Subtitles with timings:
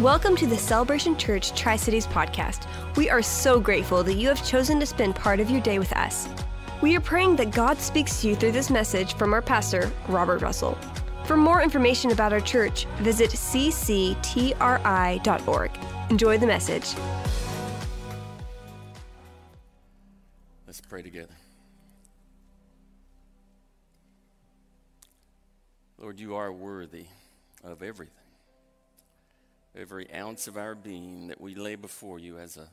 [0.00, 2.66] Welcome to the Celebration Church Tri Cities podcast.
[2.96, 5.92] We are so grateful that you have chosen to spend part of your day with
[5.92, 6.28] us.
[6.82, 10.42] We are praying that God speaks to you through this message from our pastor, Robert
[10.42, 10.76] Russell.
[11.26, 14.10] For more information about our church, visit cctri.org.
[16.10, 16.92] Enjoy the message.
[20.66, 21.36] Let's pray together.
[25.98, 27.06] Lord, you are worthy
[27.62, 28.23] of everything
[29.76, 32.68] every ounce of our being that we lay before you as a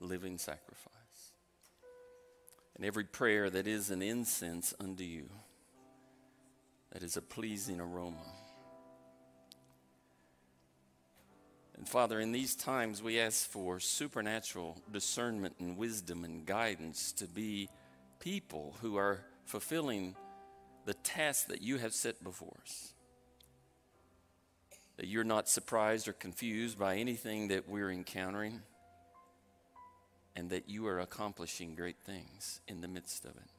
[0.00, 0.92] living sacrifice.
[2.76, 5.28] And every prayer that is an incense unto you,
[6.92, 8.16] that is a pleasing aroma.
[11.76, 17.26] And Father, in these times we ask for supernatural discernment and wisdom and guidance to
[17.26, 17.68] be
[18.18, 20.16] people who are fulfilling
[20.86, 22.94] the task that you have set before us
[24.96, 28.62] that you're not surprised or confused by anything that we're encountering,
[30.34, 33.50] and that you are accomplishing great things in the midst of it.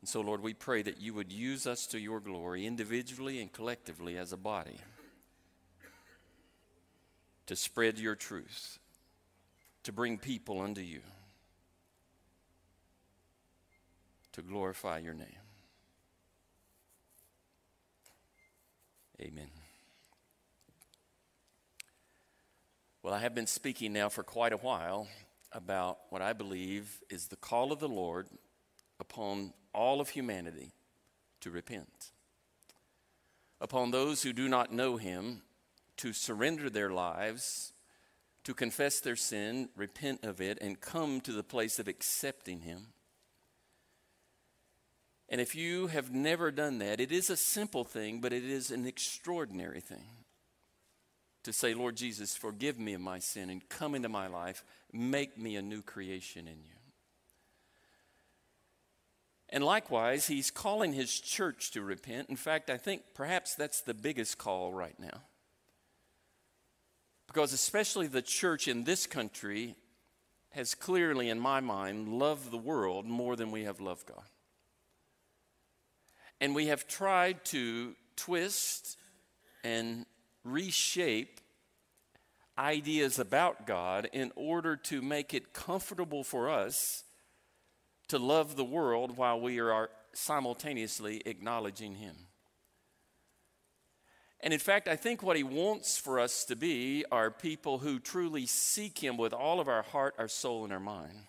[0.00, 3.52] And so, Lord, we pray that you would use us to your glory individually and
[3.52, 4.78] collectively as a body
[7.46, 8.78] to spread your truth,
[9.84, 11.00] to bring people unto you,
[14.32, 15.45] to glorify your name.
[19.20, 19.48] Amen.
[23.02, 25.08] Well, I have been speaking now for quite a while
[25.52, 28.26] about what I believe is the call of the Lord
[29.00, 30.72] upon all of humanity
[31.40, 32.10] to repent.
[33.58, 35.42] Upon those who do not know Him
[35.96, 37.72] to surrender their lives,
[38.44, 42.88] to confess their sin, repent of it, and come to the place of accepting Him
[45.28, 48.70] and if you have never done that, it is a simple thing, but it is
[48.70, 50.04] an extraordinary thing
[51.42, 55.38] to say, Lord Jesus, forgive me of my sin and come into my life, make
[55.38, 56.76] me a new creation in you.
[59.48, 62.28] And likewise, he's calling his church to repent.
[62.28, 65.22] In fact, I think perhaps that's the biggest call right now.
[67.28, 69.76] Because especially the church in this country
[70.50, 74.24] has clearly, in my mind, loved the world more than we have loved God.
[76.40, 78.98] And we have tried to twist
[79.64, 80.06] and
[80.44, 81.40] reshape
[82.58, 87.04] ideas about God in order to make it comfortable for us
[88.08, 92.14] to love the world while we are simultaneously acknowledging Him.
[94.40, 97.98] And in fact, I think what He wants for us to be are people who
[97.98, 101.24] truly seek Him with all of our heart, our soul, and our mind.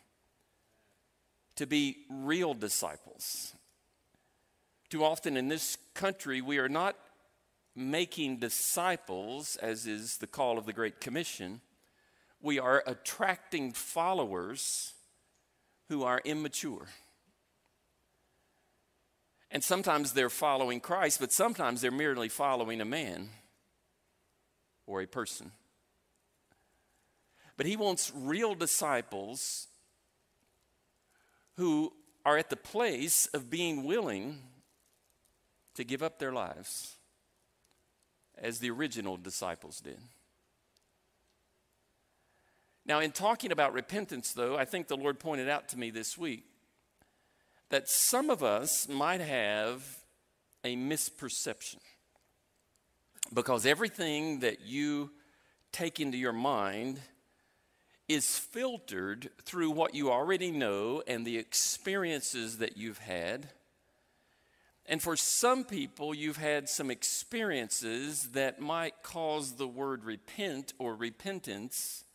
[1.55, 3.53] To be real disciples
[4.89, 6.95] too often in this country, we are not
[7.75, 11.61] making disciples, as is the call of the Great Commission.
[12.41, 14.93] We are attracting followers
[15.89, 16.87] who are immature.
[19.51, 23.29] And sometimes they're following Christ, but sometimes they're merely following a man
[24.85, 25.51] or a person.
[27.55, 29.67] But he wants real disciples
[31.55, 31.93] who
[32.25, 34.39] are at the place of being willing
[35.77, 36.97] to give up their lives
[38.37, 39.99] as the original disciples did.
[42.85, 46.17] Now, in talking about repentance, though, I think the Lord pointed out to me this
[46.17, 46.45] week
[47.69, 49.83] that some of us might have
[50.63, 51.79] a misperception
[53.33, 55.11] because everything that you
[55.71, 56.99] take into your mind
[58.07, 63.49] is filtered through what you already know and the experiences that you've had
[64.87, 70.95] and for some people, you've had some experiences that might cause the word repent or
[70.95, 72.05] repentance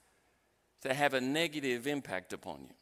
[0.80, 2.74] to have a negative impact upon you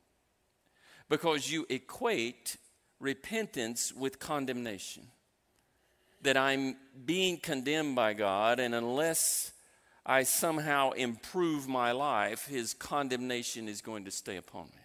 [1.08, 2.56] because you equate
[3.00, 5.08] repentance with condemnation.
[6.22, 9.52] That I'm being condemned by God, and unless
[10.04, 14.82] I somehow improve my life, His condemnation is going to stay upon me.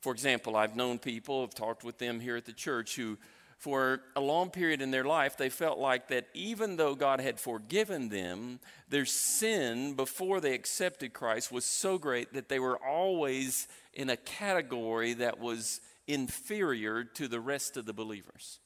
[0.00, 3.18] For example, I've known people, I've talked with them here at the church who
[3.60, 7.38] for a long period in their life, they felt like that even though God had
[7.38, 8.58] forgiven them,
[8.88, 14.16] their sin before they accepted Christ was so great that they were always in a
[14.16, 18.60] category that was inferior to the rest of the believers.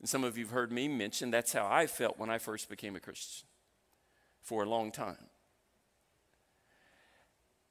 [0.00, 2.68] And some of you have heard me mention that's how I felt when I first
[2.68, 3.46] became a Christian
[4.42, 5.28] for a long time.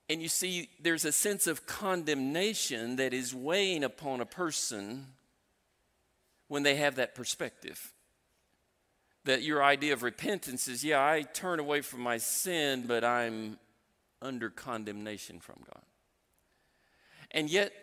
[0.07, 5.07] And you see, there's a sense of condemnation that is weighing upon a person
[6.47, 7.91] when they have that perspective.
[9.25, 13.57] that your idea of repentance is yeah, I turn away from my sin, but I'm
[14.21, 15.81] under condemnation from God.
[17.31, 17.73] And yet,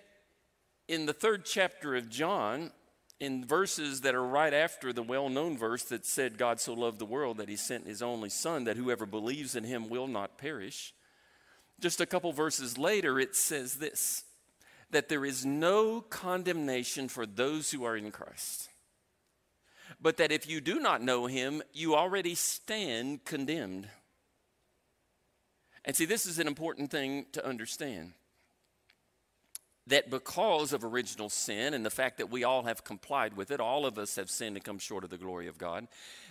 [0.87, 2.71] in the third chapter of John,
[3.19, 6.99] in verses that are right after the well known verse that said, God so loved
[6.99, 10.39] the world that he sent his only Son, that whoever believes in him will not
[10.39, 10.93] perish.
[11.81, 14.25] Just a couple verses later, it says this
[14.93, 18.69] that there is no condemnation for those who are in Christ
[20.01, 23.89] but that if you do not know him, you already stand condemned.
[25.85, 28.13] And see, this is an important thing to understand.
[29.89, 33.61] That because of original sin and the fact that we all have complied with it,
[33.61, 35.89] all of us have sinned and come short of the glory of God,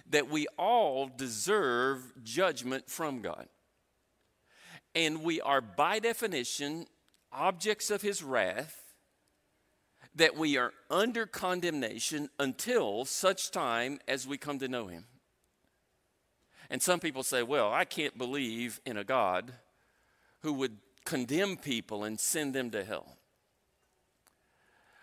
[0.09, 3.47] that we all deserve judgment from God.
[4.95, 6.85] And we are, by definition,
[7.31, 8.81] objects of his wrath
[10.15, 15.05] that we are under condemnation until such time as we come to know Him.
[16.69, 19.53] And some people say, well, I can't believe in a God
[20.41, 23.17] who would condemn people and send them to hell.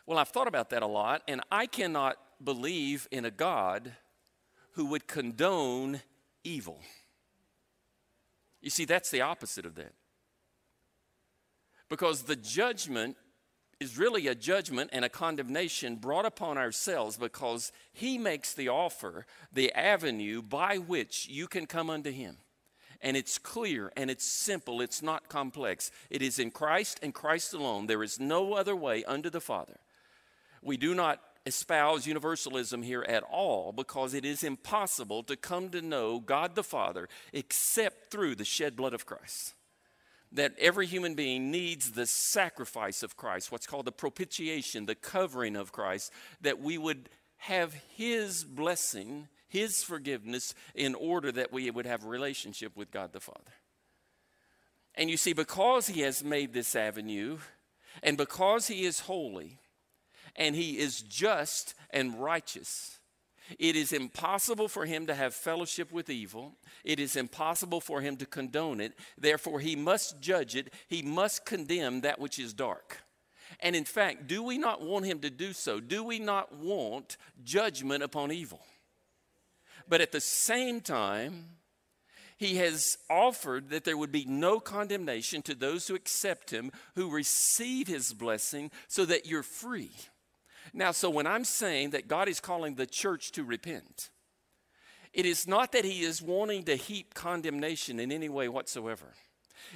[0.07, 3.93] Well, I've thought about that a lot, and I cannot believe in a God
[4.73, 6.01] who would condone
[6.45, 6.81] evil.
[8.63, 9.93] You see, that's the opposite of that.
[11.89, 13.17] Because the judgment
[13.81, 19.25] is really a judgment and a condemnation brought upon ourselves because He makes the offer,
[19.53, 22.39] the avenue by which you can come unto Him.
[23.01, 25.93] And it's clear and it's simple, it's not complex.
[26.11, 27.87] It is in Christ and Christ alone.
[27.87, 29.79] There is no other way unto the Father.
[30.61, 35.81] We do not espouse universalism here at all because it is impossible to come to
[35.81, 39.55] know God the Father except through the shed blood of Christ
[40.33, 45.57] that every human being needs the sacrifice of Christ, what's called the propitiation, the covering
[45.57, 47.09] of Christ, that we would
[47.39, 53.13] have His blessing, His forgiveness, in order that we would have a relationship with God
[53.13, 53.53] the Father.
[54.95, 57.39] And you see, because He has made this avenue,
[58.03, 59.59] and because He is holy,
[60.37, 62.98] and He is just and righteous,
[63.59, 66.57] it is impossible for him to have fellowship with evil.
[66.85, 68.95] It is impossible for him to condone it.
[69.17, 70.73] Therefore, he must judge it.
[70.89, 72.99] He must condemn that which is dark.
[73.61, 75.81] And in fact, do we not want him to do so?
[75.81, 78.61] Do we not want judgment upon evil?
[79.89, 81.57] But at the same time,
[82.37, 87.11] he has offered that there would be no condemnation to those who accept him, who
[87.11, 89.91] receive his blessing, so that you're free.
[90.73, 94.11] Now, so when I'm saying that God is calling the church to repent,
[95.13, 99.15] it is not that He is wanting to heap condemnation in any way whatsoever.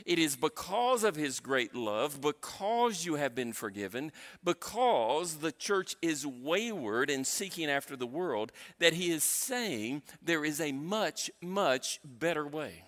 [0.06, 4.12] It is because of His great love, because you have been forgiven,
[4.44, 10.44] because the church is wayward and seeking after the world, that He is saying there
[10.44, 12.84] is a much, much better way.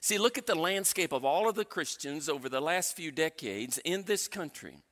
[0.00, 3.78] See, look at the landscape of all of the Christians over the last few decades
[3.84, 4.83] in this country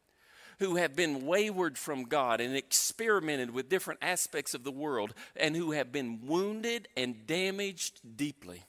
[0.63, 5.57] who have been wayward from God and experimented with different aspects of the world and
[5.57, 8.63] who have been wounded and damaged deeply.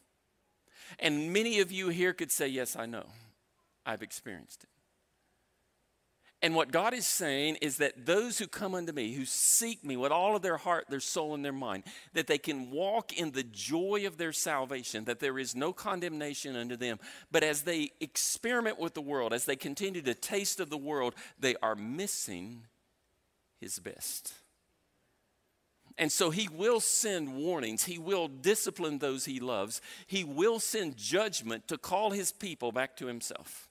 [0.97, 3.05] And many of you here could say, Yes, I know.
[3.85, 4.69] I've experienced it.
[6.43, 9.95] And what God is saying is that those who come unto me, who seek me
[9.95, 13.31] with all of their heart, their soul, and their mind, that they can walk in
[13.31, 16.99] the joy of their salvation, that there is no condemnation unto them.
[17.31, 21.15] But as they experiment with the world, as they continue to taste of the world,
[21.39, 22.63] they are missing
[23.61, 24.33] his best.
[25.97, 27.85] And so he will send warnings.
[27.85, 29.79] He will discipline those he loves.
[30.07, 33.69] He will send judgment to call his people back to himself.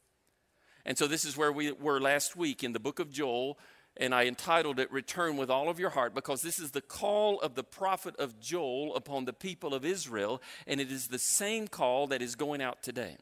[0.85, 3.59] And so this is where we were last week in the book of Joel,
[3.97, 7.41] and I entitled it Return with All of Your Heart because this is the call
[7.41, 11.69] of the prophet of Joel upon the people of Israel, and it is the same
[11.69, 13.17] call that is going out today.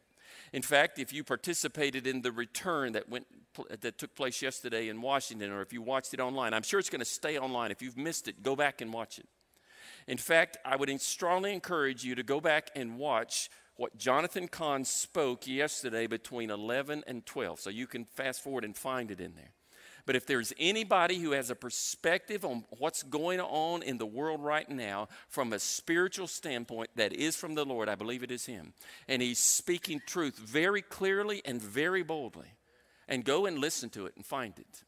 [0.53, 3.27] In fact, if you participated in the return that went
[3.81, 6.89] that took place yesterday in Washington, or if you watched it online, I'm sure it's
[6.89, 7.73] going to stay online.
[7.73, 9.27] If you've missed it, go back and watch it.
[10.07, 14.85] In fact, I would strongly encourage you to go back and watch what Jonathan Cahn
[14.85, 17.61] spoke yesterday between 11 and 12.
[17.61, 19.55] So you can fast forward and find it in there.
[20.05, 24.45] But if there's anybody who has a perspective on what's going on in the world
[24.45, 28.45] right now from a spiritual standpoint that is from the Lord, I believe it is
[28.45, 28.75] him.
[29.09, 32.53] And he's speaking truth very clearly and very boldly.
[33.09, 34.85] And go and listen to it and find it.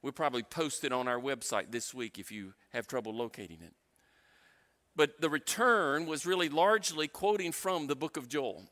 [0.00, 3.74] We'll probably post it on our website this week if you have trouble locating it.
[5.00, 8.64] But the return was really largely quoting from the book of Joel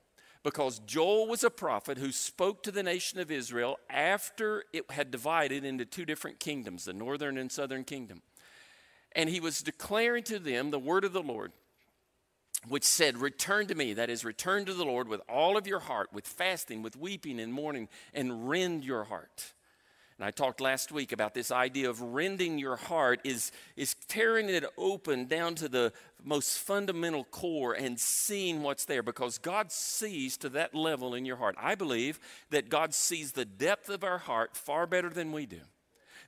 [0.42, 5.10] because Joel was a prophet who spoke to the nation of Israel after it had
[5.10, 8.20] divided into two different kingdoms, the northern and southern kingdom.
[9.12, 11.52] And he was declaring to them the word of the Lord,
[12.68, 15.80] which said, Return to me, that is, return to the Lord with all of your
[15.80, 19.54] heart, with fasting, with weeping and mourning, and rend your heart.
[20.18, 24.48] And I talked last week about this idea of rending your heart is, is tearing
[24.48, 25.92] it open down to the
[26.24, 31.36] most fundamental core and seeing what's there because God sees to that level in your
[31.36, 31.54] heart.
[31.56, 32.18] I believe
[32.50, 35.60] that God sees the depth of our heart far better than we do.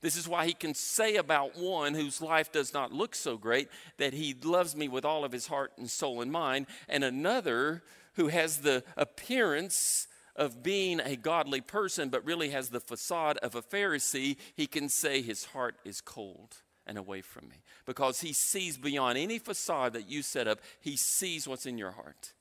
[0.03, 3.69] This is why he can say about one whose life does not look so great
[3.99, 7.83] that he loves me with all of his heart and soul and mind, and another
[8.15, 10.07] who has the appearance
[10.41, 14.89] of being a godly person, but really has the facade of a Pharisee, he can
[14.89, 16.57] say his heart is cold
[16.87, 20.97] and away from me because he sees beyond any facade that you set up, he
[20.97, 22.33] sees what's in your heart.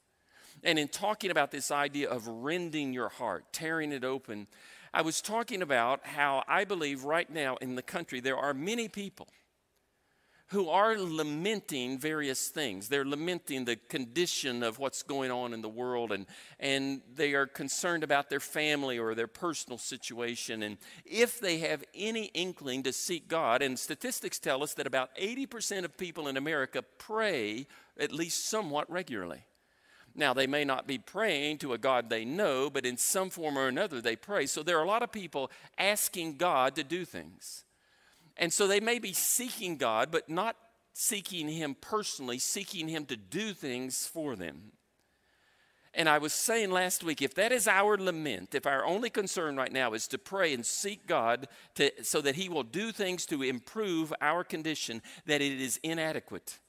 [0.64, 4.48] And in talking about this idea of rending your heart, tearing it open,
[4.94, 8.88] I was talking about how I believe right now in the country there are many
[8.88, 9.28] people
[10.50, 12.90] who are lamenting various things.
[12.90, 16.26] They're lamenting the condition of what's going on in the world, and,
[16.60, 20.64] and they are concerned about their family or their personal situation.
[20.64, 25.16] And if they have any inkling to seek God, and statistics tell us that about
[25.16, 27.68] 80% of people in America pray
[28.00, 29.46] at least somewhat regularly.
[30.16, 33.56] Now, they may not be praying to a God they know, but in some form
[33.56, 34.48] or another they pray.
[34.48, 37.66] So there are a lot of people asking God to do things.
[38.40, 40.56] And so they may be seeking God, but not
[40.94, 44.72] seeking Him personally, seeking Him to do things for them.
[45.94, 49.58] And I was saying last week, if that is our lament, if our only concern
[49.58, 53.28] right now is to pray and seek God to, so that He will do things
[53.28, 56.60] to improve our condition, that it is inadequate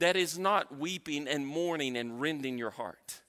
[0.00, 3.20] that is not weeping and mourning and rending your heart.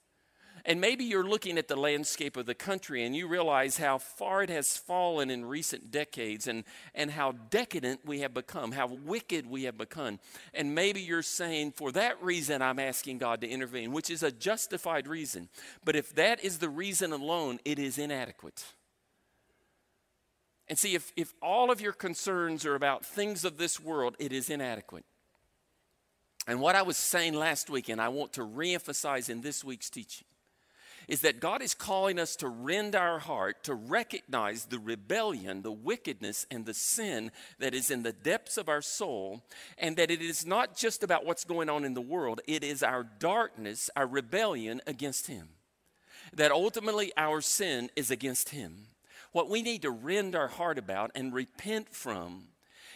[0.65, 4.44] And maybe you're looking at the landscape of the country and you realize how far
[4.44, 6.63] it has fallen in recent decades and,
[6.94, 10.20] and how decadent we have become, how wicked we have become.
[10.53, 14.32] And maybe you're saying, for that reason, I'm asking God to intervene, which is a
[14.32, 15.50] justified reason.
[15.84, 18.63] But if that is the reason alone, it is inadequate.
[20.68, 24.32] And see, if, if all of your concerns are about things of this world, it
[24.32, 25.06] is inadequate.
[26.48, 29.89] And what I was saying last week, and I want to reemphasize in this week's
[29.89, 30.27] teaching,
[31.08, 35.72] is that God is calling us to rend our heart, to recognize the rebellion, the
[35.72, 39.43] wickedness, and the sin that is in the depths of our soul,
[39.77, 42.84] and that it is not just about what's going on in the world, it is
[42.84, 45.50] our darkness, our rebellion against Him.
[46.34, 48.88] That ultimately our sin is against Him.
[49.31, 52.48] What we need to rend our heart about and repent from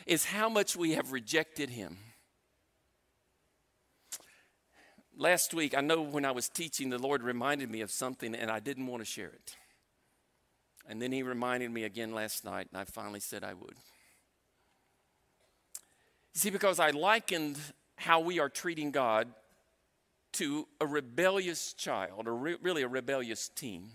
[0.05, 1.97] is how much we have rejected Him
[5.17, 8.51] last week, I know when I was teaching, the Lord reminded me of something and
[8.51, 9.55] I didn't want to share it.
[10.87, 13.75] And then He reminded me again last night, and I finally said I would.
[16.33, 17.57] See, because I likened
[17.95, 19.29] how we are treating God
[20.33, 23.89] to a rebellious child, or re- really a rebellious teen.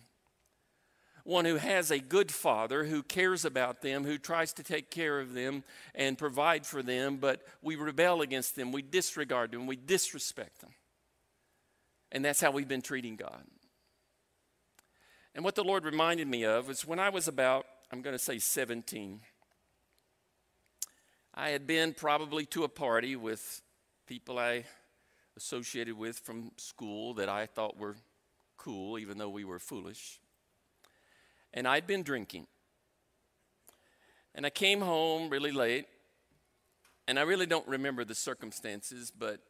[1.24, 5.20] One who has a good father who cares about them, who tries to take care
[5.20, 9.76] of them and provide for them, but we rebel against them, we disregard them, we
[9.76, 10.70] disrespect them.
[12.12, 13.44] And that's how we've been treating God.
[15.34, 18.18] And what the Lord reminded me of is when I was about, I'm going to
[18.18, 19.20] say 17,
[21.34, 23.62] I had been probably to a party with
[24.06, 24.64] people I
[25.36, 27.96] associated with from school that I thought were
[28.56, 30.20] cool, even though we were foolish.
[31.54, 32.46] And I'd been drinking.
[34.34, 35.86] And I came home really late,
[37.08, 39.40] and I really don't remember the circumstances, but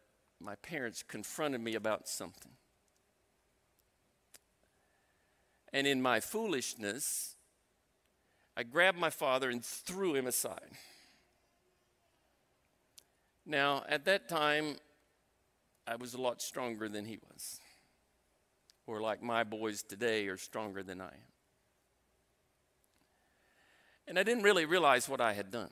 [0.41, 2.53] my parents confronted me about something.
[5.73, 7.37] And in my foolishness,
[8.57, 10.73] I grabbed my father and threw him aside.
[13.47, 14.77] Now, at that time,
[15.87, 17.61] I was a lot stronger than he was.
[18.87, 21.33] Or like my boys today are stronger than I am.
[24.09, 25.71] And I didn't really realize what I had done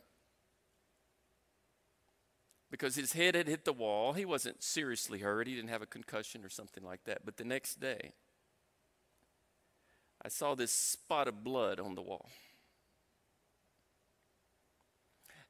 [2.71, 4.13] because his head had hit the wall.
[4.13, 7.25] He wasn't seriously hurt, he didn't have a concussion or something like that.
[7.25, 8.13] But the next day,
[10.23, 12.29] I saw this spot of blood on the wall.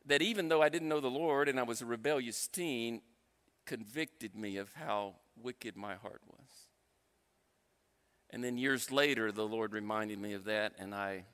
[0.06, 3.02] That even though I didn't know the Lord and I was a rebellious teen,
[3.66, 6.66] convicted me of how wicked my heart was.
[8.30, 11.24] And then years later, the Lord reminded me of that, and I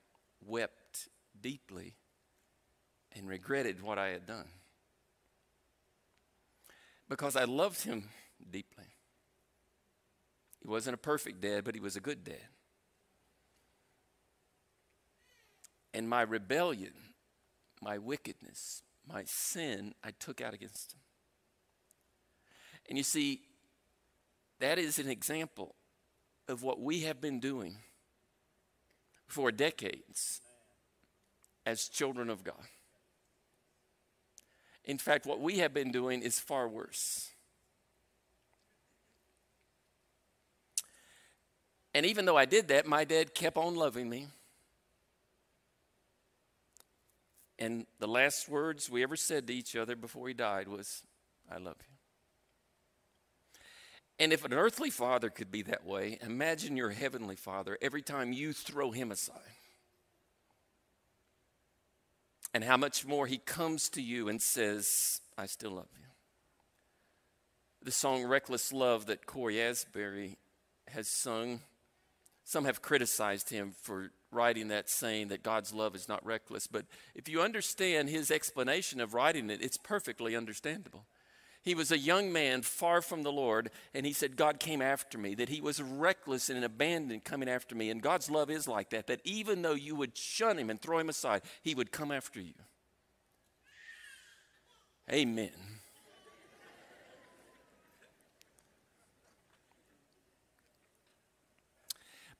[0.45, 1.09] wept
[1.41, 1.95] deeply
[3.13, 4.47] and regretted what I had done
[7.09, 8.09] because I loved him
[8.51, 8.85] deeply.
[10.61, 12.49] He wasn't a perfect dad, but he was a good dad.
[15.93, 16.95] And my rebellion,
[17.81, 21.01] my wickedness, my sin I took out against him.
[22.89, 23.43] And you see,
[24.61, 25.75] that is an example
[26.49, 27.77] of what we have been doing
[29.27, 30.41] for decades
[31.67, 32.67] as children of God.
[34.85, 37.31] In fact, what we have been doing is far worse.
[41.95, 44.27] And even though I did that, my dad kept on loving me.
[47.59, 51.03] And the last words we ever said to each other before he died was,
[51.51, 51.95] I love you.
[54.19, 58.33] And if an earthly father could be that way, imagine your heavenly father every time
[58.33, 59.41] you throw him aside.
[62.53, 66.07] And how much more he comes to you and says, I still love you.
[67.83, 70.39] The song Reckless Love that Cory Asbury
[70.89, 71.61] has sung,
[72.45, 76.67] some have criticized him for writing that saying that God's love is not reckless.
[76.67, 81.07] But if you understand his explanation of writing it, it's perfectly understandable.
[81.65, 85.17] He was a young man far from the Lord, and he said, God came after
[85.17, 87.89] me, that he was reckless and abandoned coming after me.
[87.89, 90.99] And God's love is like that, that even though you would shun him and throw
[90.99, 92.53] him aside, he would come after you.
[95.11, 95.53] Amen.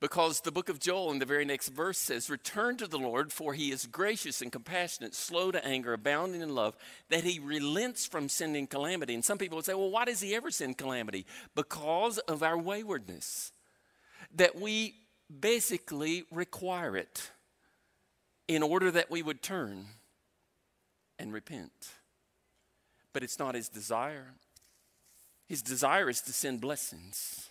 [0.05, 3.33] Because the book of Joel in the very next verse says, Return to the Lord,
[3.33, 6.77] for he is gracious and compassionate, slow to anger, abounding in love,
[7.09, 9.15] that he relents from sending calamity.
[9.15, 11.25] And some people would say, Well, why does he ever send calamity?
[11.55, 13.51] Because of our waywardness,
[14.35, 14.93] that we
[15.39, 17.31] basically require it
[18.47, 19.87] in order that we would turn
[21.17, 21.95] and repent.
[23.11, 24.35] But it's not his desire.
[25.47, 27.49] His desire is to send blessings.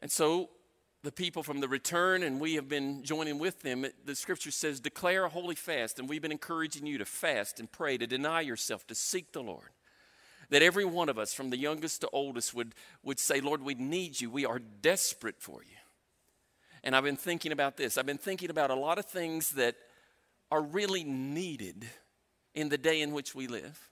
[0.00, 0.50] And so
[1.06, 3.86] the people from the return, and we have been joining with them.
[4.04, 6.00] The scripture says, Declare a holy fast.
[6.00, 9.40] And we've been encouraging you to fast and pray, to deny yourself, to seek the
[9.40, 9.68] Lord.
[10.50, 13.74] That every one of us, from the youngest to oldest, would, would say, Lord, we
[13.74, 14.30] need you.
[14.30, 15.76] We are desperate for you.
[16.82, 17.96] And I've been thinking about this.
[17.96, 19.76] I've been thinking about a lot of things that
[20.50, 21.86] are really needed
[22.52, 23.90] in the day in which we live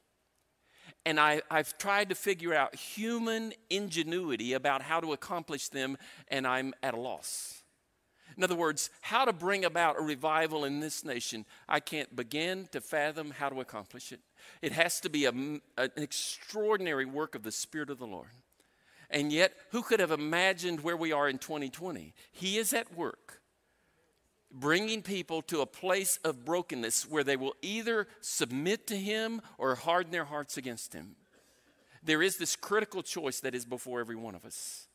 [1.06, 5.96] and I, have tried to figure out human ingenuity about how to accomplish them,
[6.28, 7.62] and I'm at a loss.
[8.36, 12.68] In other words, how to bring about a revival in this nation, I can't begin
[12.72, 14.20] to fathom how to accomplish it.
[14.60, 18.30] It has to be a, an extraordinary work of the Spirit of the Lord.
[19.10, 22.14] And yet, who could have imagined where we are in 2020?
[22.32, 23.40] He is at work
[24.54, 29.74] bringing people to a place of brokenness where they will either submit to Him or
[29.74, 31.16] harden their hearts against Him.
[32.02, 34.86] There is this critical choice that is before every one of us.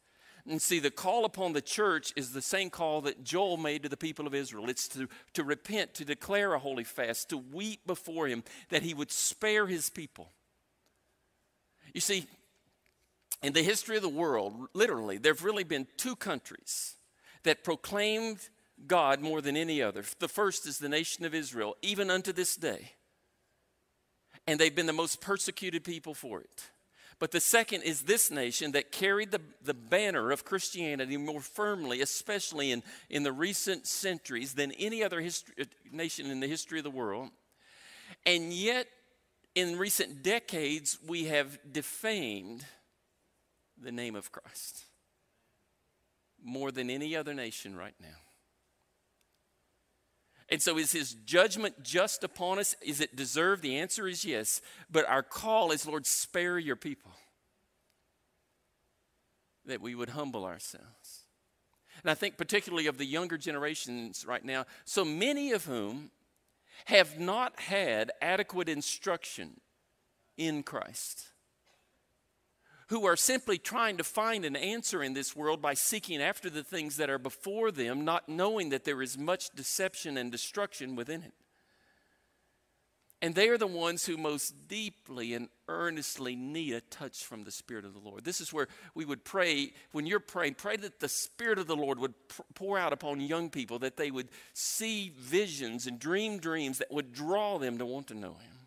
[0.47, 3.89] And see, the call upon the church is the same call that Joel made to
[3.89, 4.69] the people of Israel.
[4.69, 8.93] It's to, to repent, to declare a holy fast, to weep before Him that He
[8.93, 10.31] would spare His people.
[11.93, 12.25] You see,
[13.43, 16.95] in the history of the world, literally, there have really been two countries
[17.43, 18.49] that proclaimed
[18.87, 20.03] God more than any other.
[20.19, 22.93] The first is the nation of Israel, even unto this day.
[24.47, 26.69] And they've been the most persecuted people for it.
[27.19, 32.01] But the second is this nation that carried the, the banner of Christianity more firmly,
[32.01, 36.79] especially in, in the recent centuries, than any other history, uh, nation in the history
[36.79, 37.29] of the world.
[38.25, 38.87] And yet,
[39.53, 42.65] in recent decades, we have defamed
[43.77, 44.83] the name of Christ
[46.41, 48.28] more than any other nation right now.
[50.51, 52.75] And so, is his judgment just upon us?
[52.81, 53.61] Is it deserved?
[53.61, 54.61] The answer is yes.
[54.91, 57.11] But our call is, Lord, spare your people.
[59.65, 61.25] That we would humble ourselves.
[62.01, 66.11] And I think, particularly of the younger generations right now, so many of whom
[66.85, 69.59] have not had adequate instruction
[70.37, 71.28] in Christ
[72.89, 76.63] who are simply trying to find an answer in this world by seeking after the
[76.63, 81.21] things that are before them, not knowing that there is much deception and destruction within
[81.21, 81.33] it.
[83.21, 87.51] And they are the ones who most deeply and earnestly need a touch from the
[87.51, 88.23] Spirit of the Lord.
[88.23, 91.75] This is where we would pray, when you're praying, pray that the Spirit of the
[91.75, 92.13] Lord would
[92.55, 97.11] pour out upon young people, that they would see visions and dream dreams that would
[97.11, 98.58] draw them to want to know Him.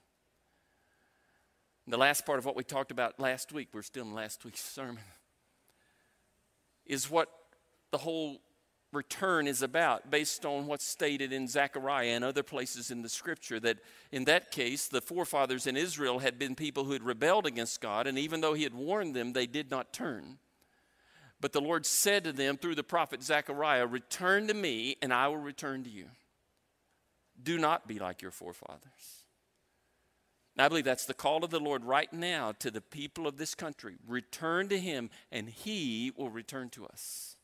[1.86, 4.64] The last part of what we talked about last week, we're still in last week's
[4.64, 5.02] sermon,
[6.86, 7.28] is what
[7.90, 8.40] the whole
[8.92, 13.58] return is about based on what's stated in Zechariah and other places in the scripture.
[13.58, 13.78] That
[14.12, 18.06] in that case, the forefathers in Israel had been people who had rebelled against God,
[18.06, 20.38] and even though He had warned them, they did not turn.
[21.40, 25.26] But the Lord said to them through the prophet Zechariah, Return to me, and I
[25.26, 26.06] will return to you.
[27.42, 29.21] Do not be like your forefathers.
[30.58, 33.54] I believe that's the call of the Lord right now to the people of this
[33.54, 33.96] country.
[34.06, 37.36] Return to Him, and He will return to us.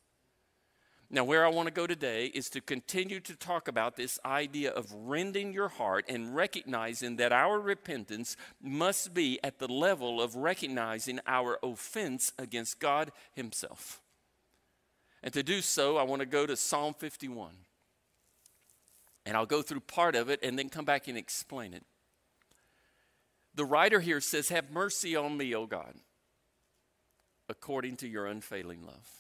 [1.11, 4.71] Now, where I want to go today is to continue to talk about this idea
[4.71, 10.37] of rending your heart and recognizing that our repentance must be at the level of
[10.37, 14.03] recognizing our offense against God Himself.
[15.23, 17.53] And to do so, I want to go to Psalm 51.
[19.25, 21.85] And I'll go through part of it and then come back and explain it.
[23.59, 25.94] The writer here says, Have mercy on me, O God,
[27.49, 29.11] according to your unfailing love.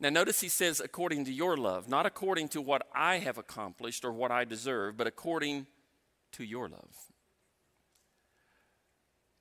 [0.00, 4.02] Now, notice he says, according to your love, not according to what I have accomplished
[4.02, 5.66] or what I deserve, but according
[6.32, 6.96] to your love.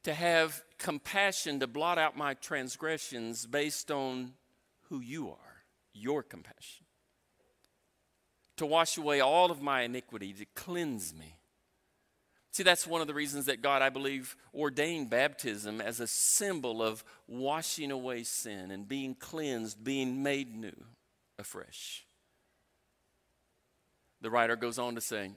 [0.03, 4.33] To have compassion to blot out my transgressions based on
[4.89, 6.85] who you are, your compassion.
[8.57, 11.38] To wash away all of my iniquity, to cleanse me
[12.59, 16.83] See, that's one of the reasons that God, I believe, ordained baptism as a symbol
[16.83, 20.75] of washing away sin and being cleansed, being made new
[21.37, 22.05] afresh.
[24.19, 25.31] The writer goes on to say,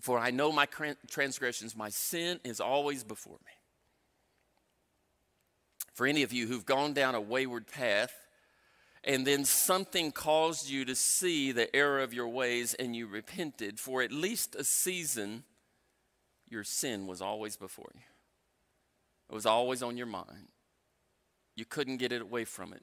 [0.00, 0.66] For I know my
[1.10, 3.52] transgressions, my sin is always before me.
[5.92, 8.14] For any of you who've gone down a wayward path,
[9.04, 13.78] and then something caused you to see the error of your ways and you repented
[13.78, 15.44] for at least a season
[16.48, 18.00] your sin was always before you.
[19.30, 20.48] It was always on your mind.
[21.56, 22.82] You couldn't get it away from it.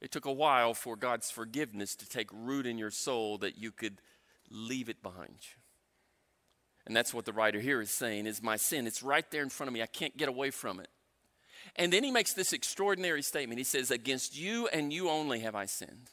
[0.00, 3.70] It took a while for God's forgiveness to take root in your soul that you
[3.70, 4.00] could
[4.50, 5.62] leave it behind you.
[6.86, 8.86] And that's what the writer here is saying is my sin.
[8.86, 9.82] It's right there in front of me.
[9.82, 10.88] I can't get away from it.
[11.76, 13.58] And then he makes this extraordinary statement.
[13.58, 16.10] He says, Against you and you only have I sinned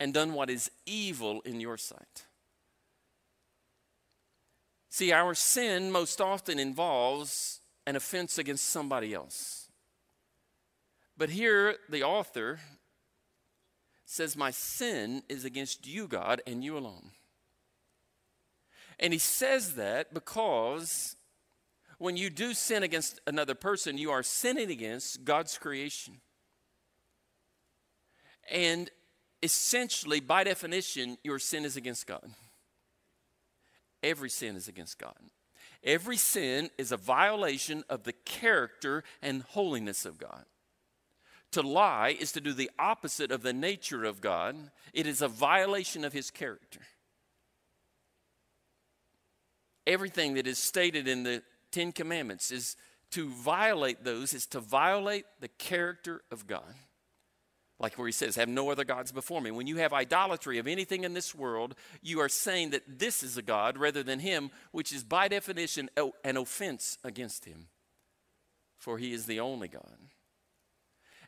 [0.00, 2.24] and done what is evil in your sight.
[4.96, 9.68] See, our sin most often involves an offense against somebody else.
[11.18, 12.60] But here, the author
[14.06, 17.10] says, My sin is against you, God, and you alone.
[18.98, 21.14] And he says that because
[21.98, 26.22] when you do sin against another person, you are sinning against God's creation.
[28.50, 28.90] And
[29.42, 32.30] essentially, by definition, your sin is against God.
[34.06, 35.18] Every sin is against God.
[35.82, 40.44] Every sin is a violation of the character and holiness of God.
[41.52, 44.56] To lie is to do the opposite of the nature of God,
[44.92, 46.80] it is a violation of his character.
[49.88, 51.42] Everything that is stated in the
[51.72, 52.76] Ten Commandments is
[53.10, 56.74] to violate those, is to violate the character of God.
[57.78, 59.50] Like where he says, Have no other gods before me.
[59.50, 63.36] When you have idolatry of anything in this world, you are saying that this is
[63.36, 67.68] a God rather than him, which is by definition oh, an offense against him.
[68.78, 69.98] For he is the only God.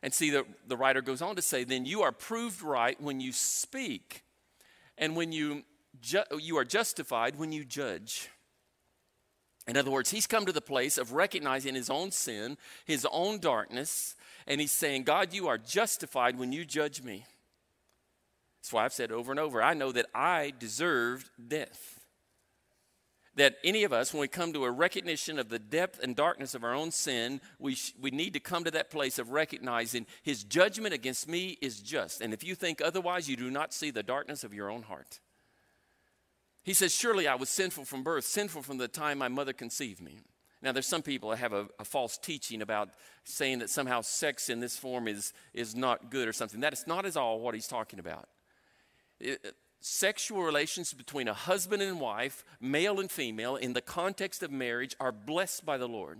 [0.01, 3.19] And see, the, the writer goes on to say, Then you are proved right when
[3.19, 4.23] you speak,
[4.97, 5.63] and when you,
[6.01, 8.29] ju- you are justified when you judge.
[9.69, 13.37] In other words, he's come to the place of recognizing his own sin, his own
[13.37, 14.15] darkness,
[14.47, 17.23] and he's saying, God, you are justified when you judge me.
[18.59, 21.99] That's why I've said over and over I know that I deserved death.
[23.35, 26.55] That any of us, when we come to a recognition of the depth and darkness
[26.55, 30.07] of our own sin, we, sh- we need to come to that place of recognizing
[30.23, 32.21] his judgment against me is just.
[32.21, 35.19] And if you think otherwise, you do not see the darkness of your own heart.
[36.63, 40.01] He says, Surely I was sinful from birth, sinful from the time my mother conceived
[40.01, 40.19] me.
[40.61, 42.89] Now, there's some people that have a, a, false teaching about
[43.23, 46.59] saying that somehow sex in this form is, is not good or something.
[46.59, 48.27] That is not at all what he's talking about.
[49.21, 54.43] It, uh, sexual relations between a husband and wife, male and female, in the context
[54.43, 56.19] of marriage, are blessed by the Lord.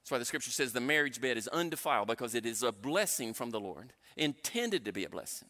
[0.00, 3.34] That's why the scripture says the marriage bed is undefiled because it is a blessing
[3.34, 5.48] from the Lord, intended to be a blessing.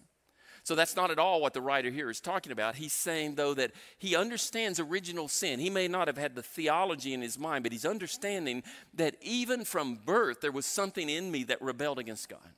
[0.66, 2.74] So that's not at all what the writer here is talking about.
[2.74, 5.60] He's saying, though, that he understands original sin.
[5.60, 9.64] He may not have had the theology in his mind, but he's understanding that even
[9.64, 12.50] from birth, there was something in me that rebelled against God.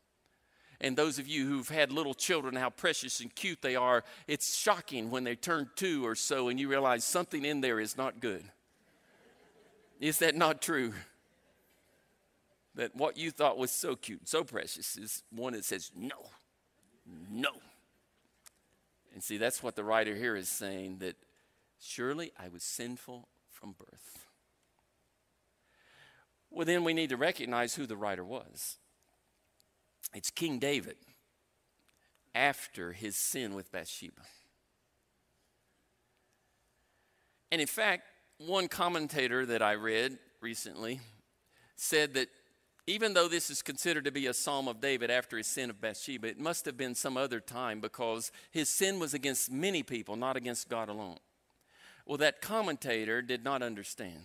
[0.80, 4.56] And those of you who've had little children, how precious and cute they are, it's
[4.56, 8.20] shocking when they turn two or so and you realize something in there is not
[8.20, 8.44] good.
[10.00, 10.94] Is that not true?
[12.74, 16.30] That what you thought was so cute, so precious, is one that says, no,
[17.30, 17.50] no.
[19.18, 21.16] And see, that's what the writer here is saying that
[21.80, 24.28] surely I was sinful from birth.
[26.52, 28.76] Well, then we need to recognize who the writer was.
[30.14, 30.94] It's King David
[32.32, 34.22] after his sin with Bathsheba.
[37.50, 38.04] And in fact,
[38.36, 41.00] one commentator that I read recently
[41.74, 42.28] said that
[42.88, 45.78] even though this is considered to be a psalm of David after his sin of
[45.78, 50.16] Bathsheba, it must have been some other time because his sin was against many people,
[50.16, 51.18] not against God alone.
[52.06, 54.22] Well, that commentator did not understand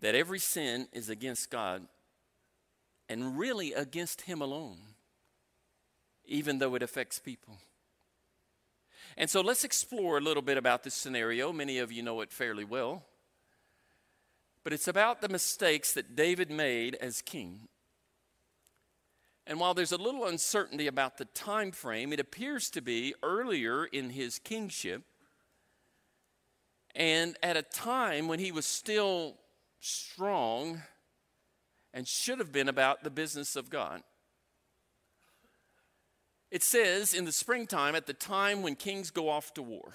[0.00, 1.86] that every sin is against God
[3.08, 4.76] and really against Him alone,
[6.26, 7.56] even though it affects people.
[9.16, 11.50] And so let's explore a little bit about this scenario.
[11.50, 13.04] Many of you know it fairly well.
[14.66, 17.68] But it's about the mistakes that David made as king.
[19.46, 23.84] And while there's a little uncertainty about the time frame, it appears to be earlier
[23.84, 25.04] in his kingship
[26.96, 29.36] and at a time when he was still
[29.78, 30.82] strong
[31.94, 34.02] and should have been about the business of God.
[36.50, 39.92] It says in the springtime, at the time when kings go off to war,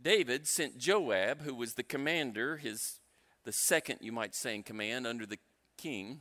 [0.00, 3.00] David sent Joab, who was the commander, his
[3.44, 5.38] the second, you might say, in command under the
[5.78, 6.20] king.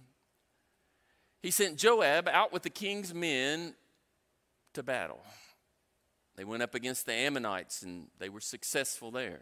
[1.41, 3.75] He sent Joab out with the king's men
[4.73, 5.21] to battle.
[6.37, 9.41] They went up against the Ammonites and they were successful there.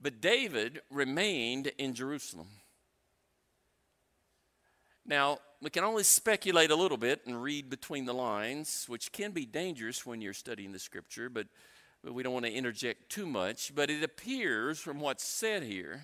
[0.00, 2.48] But David remained in Jerusalem.
[5.06, 9.32] Now, we can only speculate a little bit and read between the lines, which can
[9.32, 11.46] be dangerous when you're studying the scripture, but,
[12.12, 13.74] we don't want to interject too much.
[13.74, 16.02] But it appears from what's said here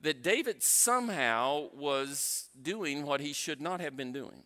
[0.00, 4.44] that David somehow was doing what he should not have been doing.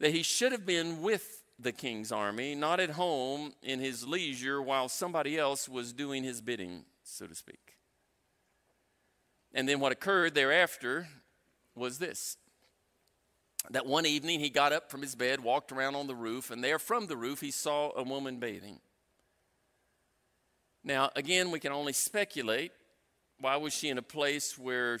[0.00, 4.62] That he should have been with the king's army, not at home in his leisure
[4.62, 7.76] while somebody else was doing his bidding, so to speak.
[9.52, 11.08] And then what occurred thereafter
[11.74, 12.36] was this
[13.70, 16.62] that one evening he got up from his bed, walked around on the roof, and
[16.62, 18.80] there from the roof he saw a woman bathing.
[20.84, 22.72] Now, again, we can only speculate.
[23.40, 24.98] Why was she in a place where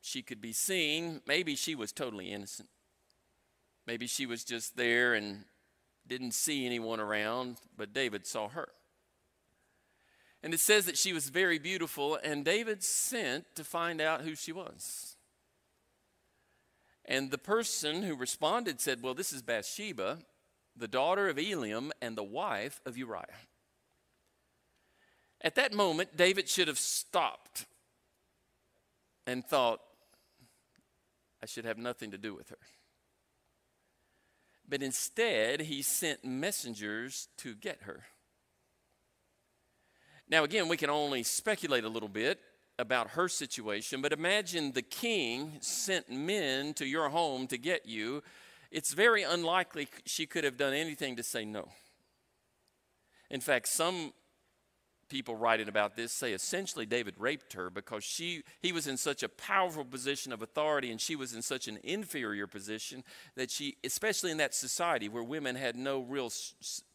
[0.00, 1.20] she could be seen?
[1.26, 2.68] Maybe she was totally innocent.
[3.86, 5.44] Maybe she was just there and
[6.06, 8.68] didn't see anyone around, but David saw her.
[10.42, 14.34] And it says that she was very beautiful, and David sent to find out who
[14.34, 15.09] she was.
[17.10, 20.20] And the person who responded said, Well, this is Bathsheba,
[20.76, 23.26] the daughter of Eliam and the wife of Uriah.
[25.40, 27.66] At that moment, David should have stopped
[29.26, 29.80] and thought,
[31.42, 32.58] I should have nothing to do with her.
[34.68, 38.04] But instead, he sent messengers to get her.
[40.28, 42.38] Now, again, we can only speculate a little bit
[42.78, 48.22] about her situation, but imagine the king sent men to your home to get you.
[48.70, 51.68] It's very unlikely she could have done anything to say no.
[53.30, 54.12] In fact, some
[55.10, 59.24] people writing about this say essentially David raped her because she he was in such
[59.24, 63.02] a powerful position of authority and she was in such an inferior position
[63.34, 66.30] that she especially in that society where women had no real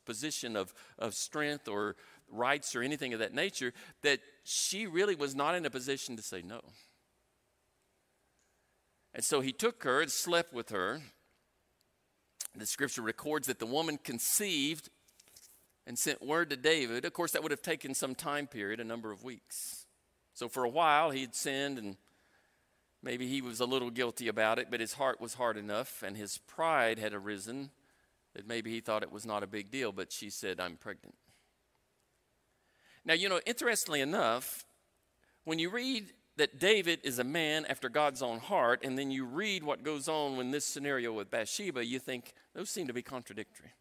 [0.06, 1.96] position of, of strength or
[2.30, 6.22] rights or anything of that nature that she really was not in a position to
[6.22, 6.62] say no.
[9.14, 11.02] And so he took her and slept with her.
[12.56, 14.90] The scripture records that the woman conceived
[15.88, 17.06] and sent word to David.
[17.06, 19.88] Of course, that would have taken some time period, a number of weeks.
[20.34, 21.98] So for a while, he had sinned, and
[23.02, 26.16] maybe he was a little guilty about it, but his heart was hard enough, and
[26.16, 27.72] his pride had arisen
[28.36, 31.16] that maybe he thought it was not a big deal, but she said, I'm pregnant.
[33.06, 34.65] Now, you know, interestingly enough,
[35.44, 39.26] when you read that David is a man after God's own heart, and then you
[39.26, 43.02] read what goes on in this scenario with Bathsheba, you think those seem to be
[43.02, 43.72] contradictory.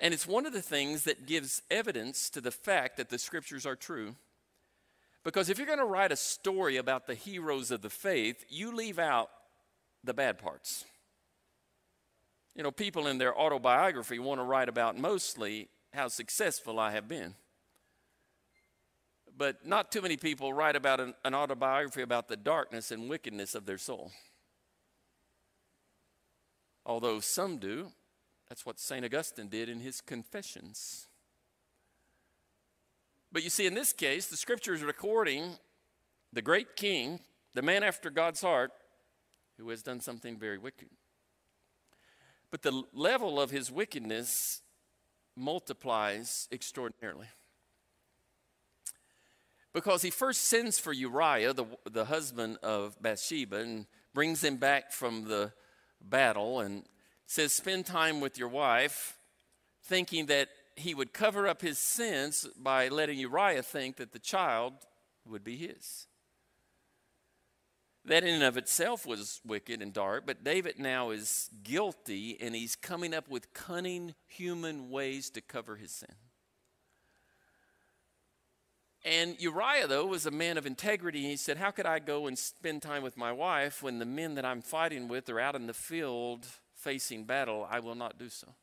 [0.00, 3.64] And it's one of the things that gives evidence to the fact that the scriptures
[3.64, 4.16] are true.
[5.22, 8.74] Because if you're going to write a story about the heroes of the faith, you
[8.74, 9.30] leave out
[10.02, 10.84] the bad parts.
[12.56, 17.08] You know, people in their autobiography want to write about mostly how successful I have
[17.08, 17.34] been.
[19.36, 23.54] But not too many people write about an, an autobiography about the darkness and wickedness
[23.54, 24.12] of their soul.
[26.86, 27.88] Although some do,
[28.48, 29.04] that's what St.
[29.04, 31.08] Augustine did in his Confessions.
[33.32, 35.56] But you see, in this case, the scripture is recording
[36.32, 37.20] the great king,
[37.54, 38.70] the man after God's heart,
[39.58, 40.88] who has done something very wicked.
[42.50, 44.62] But the level of his wickedness
[45.36, 47.26] multiplies extraordinarily.
[49.74, 54.92] Because he first sends for Uriah, the, the husband of Bathsheba, and brings him back
[54.92, 55.52] from the
[56.00, 56.84] battle and
[57.26, 59.18] says, Spend time with your wife,
[59.82, 64.74] thinking that he would cover up his sins by letting Uriah think that the child
[65.28, 66.06] would be his.
[68.04, 72.54] That in and of itself was wicked and dark, but David now is guilty and
[72.54, 76.14] he's coming up with cunning human ways to cover his sin.
[79.04, 81.22] And Uriah, though, was a man of integrity.
[81.22, 84.34] He said, How could I go and spend time with my wife when the men
[84.36, 87.66] that I'm fighting with are out in the field facing battle?
[87.70, 88.54] I will not do so.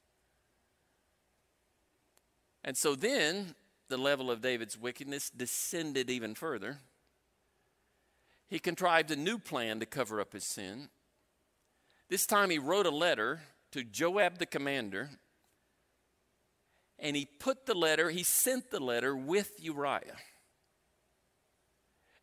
[2.63, 3.55] And so then
[3.89, 6.79] the level of David's wickedness descended even further.
[8.49, 10.89] He contrived a new plan to cover up his sin.
[12.09, 15.09] This time he wrote a letter to Joab the commander,
[16.99, 20.17] and he put the letter, he sent the letter with Uriah.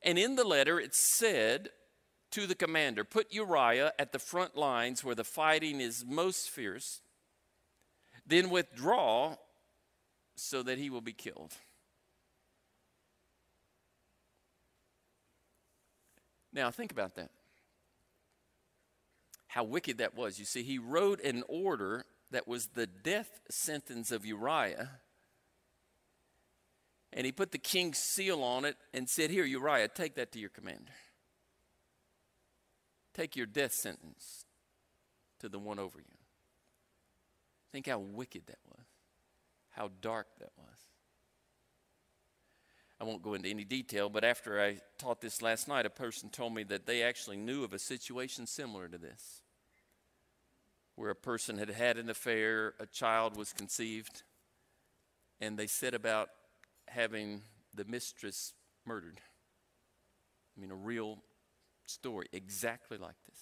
[0.02, 1.70] And in the letter, it said
[2.30, 7.00] to the commander, Put Uriah at the front lines where the fighting is most fierce,
[8.26, 9.36] then withdraw
[10.36, 11.54] so that he will be killed.
[16.52, 17.30] Now, think about that.
[19.48, 20.38] How wicked that was.
[20.38, 24.90] You see, he wrote an order that was the death sentence of Uriah
[27.12, 30.38] and he put the king's seal on it and said, Here, Uriah, take that to
[30.38, 30.92] your commander.
[33.14, 34.44] Take your death sentence
[35.40, 36.16] to the one over you.
[37.72, 38.86] Think how wicked that was,
[39.70, 40.76] how dark that was.
[43.00, 46.30] I won't go into any detail, but after I taught this last night, a person
[46.30, 49.42] told me that they actually knew of a situation similar to this,
[50.96, 54.24] where a person had had an affair, a child was conceived,
[55.40, 56.30] and they set about
[56.90, 57.42] having
[57.74, 58.54] the mistress
[58.86, 59.20] murdered.
[60.56, 61.18] I mean, a real
[61.86, 63.40] story, exactly like this.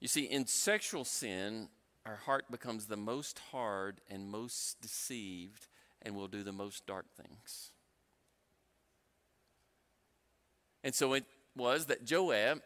[0.00, 1.68] You see, in sexual sin,
[2.06, 5.68] our heart becomes the most hard and most deceived
[6.02, 7.72] and will do the most dark things.
[10.82, 12.62] And so it was that Joab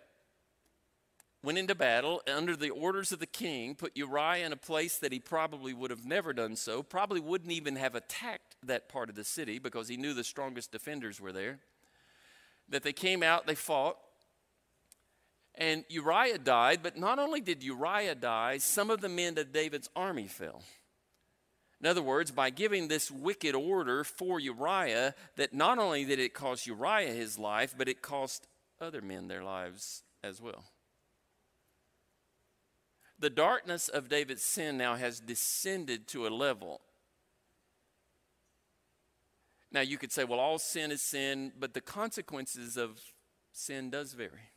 [1.45, 5.13] went into battle under the orders of the king, put Uriah in a place that
[5.13, 9.15] he probably would have never done so, probably wouldn't even have attacked that part of
[9.15, 11.61] the city because he knew the strongest defenders were there.
[12.69, 13.99] That they came out, they fought,
[15.55, 19.89] and Uriah died, but not only did Uriah die, some of the men of David's
[19.95, 20.63] army fell.
[21.81, 26.35] In other words, by giving this wicked order for Uriah, that not only did it
[26.35, 28.47] cost Uriah his life, but it cost
[28.81, 30.65] other men their lives as well.
[33.25, 36.83] The darkness of David's sin now has descended to a level.
[39.73, 43.01] Now, you could say, well, all sin is sin, but the consequences of
[43.51, 44.51] sin does vary.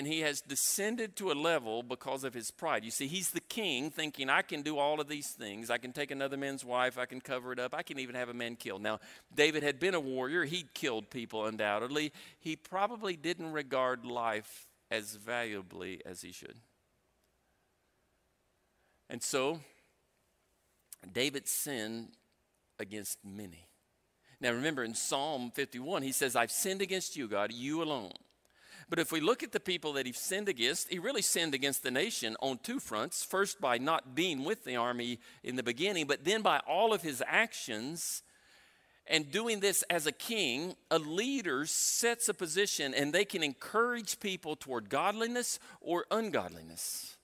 [0.00, 2.86] And he has descended to a level because of his pride.
[2.86, 5.68] You see, he's the king thinking, I can do all of these things.
[5.68, 8.30] I can take another man's wife, I can cover it up, I can even have
[8.30, 8.80] a man killed.
[8.80, 8.98] Now,
[9.34, 12.14] David had been a warrior, he'd killed people undoubtedly.
[12.38, 16.56] He probably didn't regard life as valuably as he should.
[19.10, 19.60] And so,
[21.12, 22.12] David sinned
[22.78, 23.68] against many.
[24.40, 28.12] Now, remember in Psalm 51, he says, I've sinned against you, God, you alone.
[28.90, 31.84] But if we look at the people that he sinned against, he really sinned against
[31.84, 33.22] the nation on two fronts.
[33.22, 37.00] First, by not being with the army in the beginning, but then by all of
[37.00, 38.24] his actions.
[39.06, 44.18] And doing this as a king, a leader sets a position and they can encourage
[44.18, 47.16] people toward godliness or ungodliness.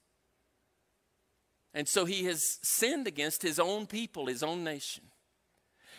[1.75, 5.05] And so he has sinned against his own people, his own nation.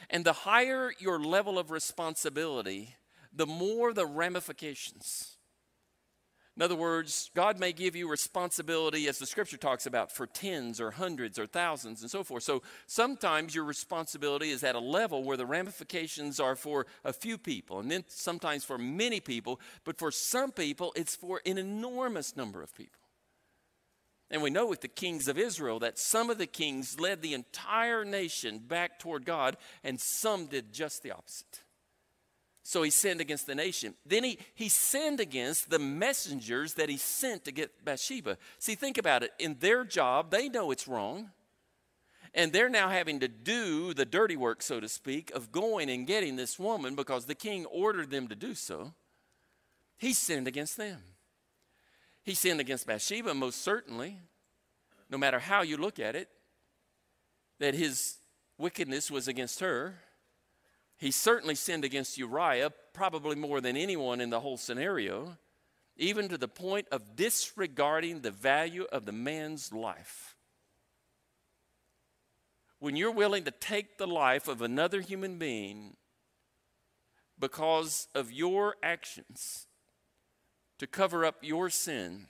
[0.10, 2.95] And the higher your level of responsibility,
[3.34, 5.37] the more the ramifications.
[6.57, 10.81] In other words, God may give you responsibility, as the scripture talks about, for tens
[10.81, 12.41] or hundreds or thousands and so forth.
[12.41, 17.37] So sometimes your responsibility is at a level where the ramifications are for a few
[17.37, 22.35] people, and then sometimes for many people, but for some people, it's for an enormous
[22.35, 23.01] number of people.
[24.31, 27.35] And we know with the kings of Israel that some of the kings led the
[27.35, 31.62] entire nation back toward God, and some did just the opposite.
[32.67, 33.93] So he sinned against the nation.
[34.05, 38.37] Then he, he sinned against the messengers that he sent to get Bathsheba.
[38.59, 39.31] See, think about it.
[39.39, 41.31] In their job, they know it's wrong.
[42.33, 46.05] And they're now having to do the dirty work, so to speak, of going and
[46.05, 48.93] getting this woman because the king ordered them to do so.
[49.97, 50.99] He sinned against them.
[52.21, 54.17] He sinned against Bathsheba, most certainly,
[55.09, 56.27] no matter how you look at it,
[57.59, 58.17] that his
[58.57, 59.99] wickedness was against her.
[60.98, 65.37] He certainly sinned against Uriah, probably more than anyone in the whole scenario.
[65.98, 70.35] even to the point of disregarding the value of the man's life.
[72.79, 75.98] When you're willing to take the life of another human being
[77.39, 79.65] because of your actions
[80.77, 82.27] to cover up your sin,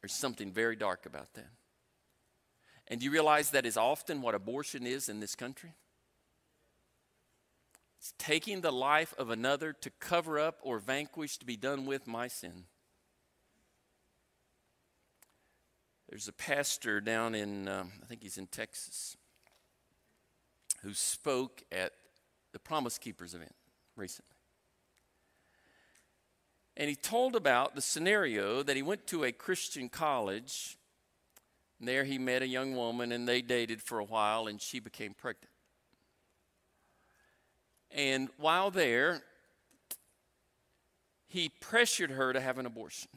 [0.00, 1.50] there's something very dark about that.
[2.86, 5.72] And do you realize that is often what abortion is in this country?
[8.18, 12.28] Taking the life of another to cover up or vanquish to be done with my
[12.28, 12.64] sin.
[16.08, 19.16] There's a pastor down in, um, I think he's in Texas,
[20.82, 21.92] who spoke at
[22.52, 23.54] the Promise Keepers event
[23.96, 24.36] recently.
[26.76, 30.76] And he told about the scenario that he went to a Christian college.
[31.80, 34.78] And there he met a young woman, and they dated for a while, and she
[34.78, 35.50] became pregnant.
[37.90, 39.22] And while there,
[41.28, 43.08] he pressured her to have an abortion.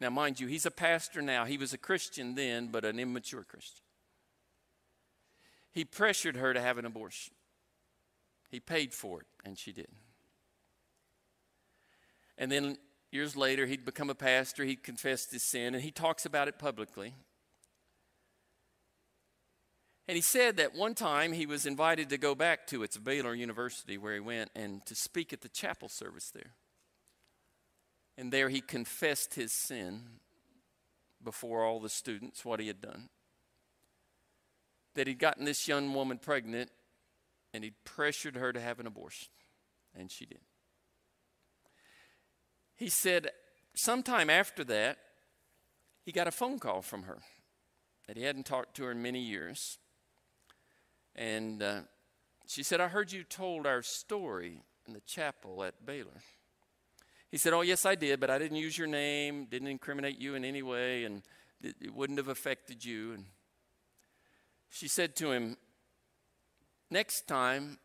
[0.00, 1.44] Now, mind you, he's a pastor now.
[1.44, 3.84] He was a Christian then, but an immature Christian.
[5.72, 7.34] He pressured her to have an abortion.
[8.50, 9.88] He paid for it, and she did.
[12.38, 12.78] And then
[13.12, 14.64] years later, he'd become a pastor.
[14.64, 17.14] He'd confessed his sin, and he talks about it publicly.
[20.10, 23.32] And he said that one time he was invited to go back to it's Baylor
[23.32, 26.54] University where he went and to speak at the chapel service there.
[28.18, 30.02] And there he confessed his sin
[31.22, 33.08] before all the students, what he had done.
[34.96, 36.72] That he'd gotten this young woman pregnant
[37.54, 39.28] and he'd pressured her to have an abortion.
[39.94, 40.40] And she did.
[42.74, 43.30] He said,
[43.76, 44.98] sometime after that,
[46.04, 47.18] he got a phone call from her
[48.08, 49.78] that he hadn't talked to her in many years.
[51.14, 51.80] And uh,
[52.46, 56.22] she said, I heard you told our story in the chapel at Baylor.
[57.30, 60.34] He said, Oh, yes, I did, but I didn't use your name, didn't incriminate you
[60.34, 61.22] in any way, and
[61.62, 63.12] it, wouldn't have affected you.
[63.12, 63.24] And
[64.68, 65.56] she said to him,
[66.90, 67.78] Next time,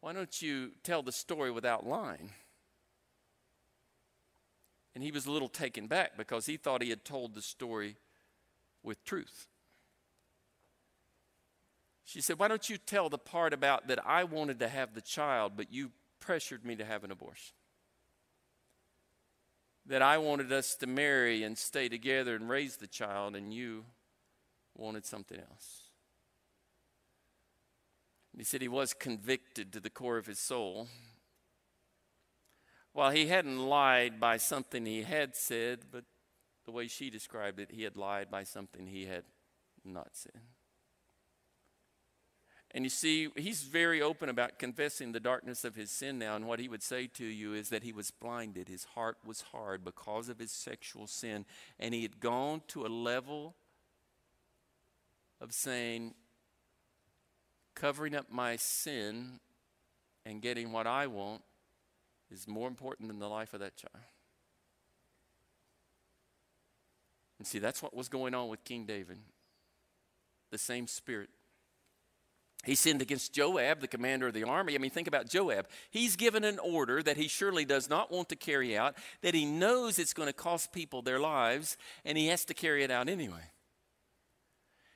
[0.00, 2.30] why don't you tell the story without lying?
[4.94, 7.96] And he was a little taken back because he thought he had told the story
[8.82, 9.48] with truth.
[12.04, 15.00] She said, Why don't you tell the part about that I wanted to have the
[15.00, 15.90] child, but you
[16.20, 17.54] pressured me to have an abortion?
[19.86, 23.84] That I wanted us to marry and stay together and raise the child, and you
[24.74, 25.84] wanted something else.
[28.32, 30.88] And he said he was convicted to the core of his soul.
[32.92, 36.04] While he hadn't lied by something he had said, but
[36.64, 39.24] the way she described it, he had lied by something he had
[39.84, 40.40] not said.
[42.74, 46.34] And you see, he's very open about confessing the darkness of his sin now.
[46.34, 48.68] And what he would say to you is that he was blinded.
[48.68, 51.44] His heart was hard because of his sexual sin.
[51.78, 53.54] And he had gone to a level
[55.40, 56.14] of saying,
[57.76, 59.38] covering up my sin
[60.26, 61.42] and getting what I want
[62.28, 64.04] is more important than the life of that child.
[67.38, 69.18] And see, that's what was going on with King David.
[70.50, 71.30] The same spirit
[72.64, 74.74] he sinned against Joab, the commander of the army.
[74.74, 75.68] I mean, think about Joab.
[75.90, 79.44] He's given an order that he surely does not want to carry out, that he
[79.44, 83.08] knows it's going to cost people their lives, and he has to carry it out
[83.08, 83.50] anyway.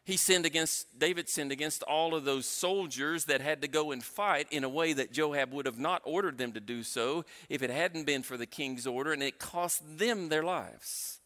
[0.05, 4.03] He sinned against, David sinned against all of those soldiers that had to go and
[4.03, 7.63] fight in a way that Joab would have not ordered them to do so if
[7.63, 11.18] it hadn't been for the king's order, and it cost them their lives.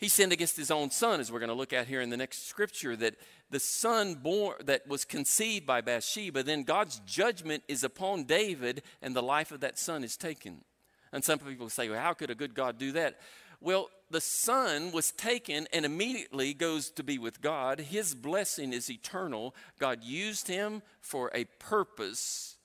[0.00, 2.16] He sinned against his own son, as we're going to look at here in the
[2.16, 3.16] next scripture, that
[3.50, 9.14] the son born that was conceived by Bathsheba, then God's judgment is upon David, and
[9.14, 10.64] the life of that son is taken.
[11.12, 13.20] And some people say, well, how could a good God do that?
[13.60, 17.78] Well, the son was taken and immediately goes to be with God.
[17.78, 19.54] His blessing is eternal.
[19.78, 22.56] God used him for a purpose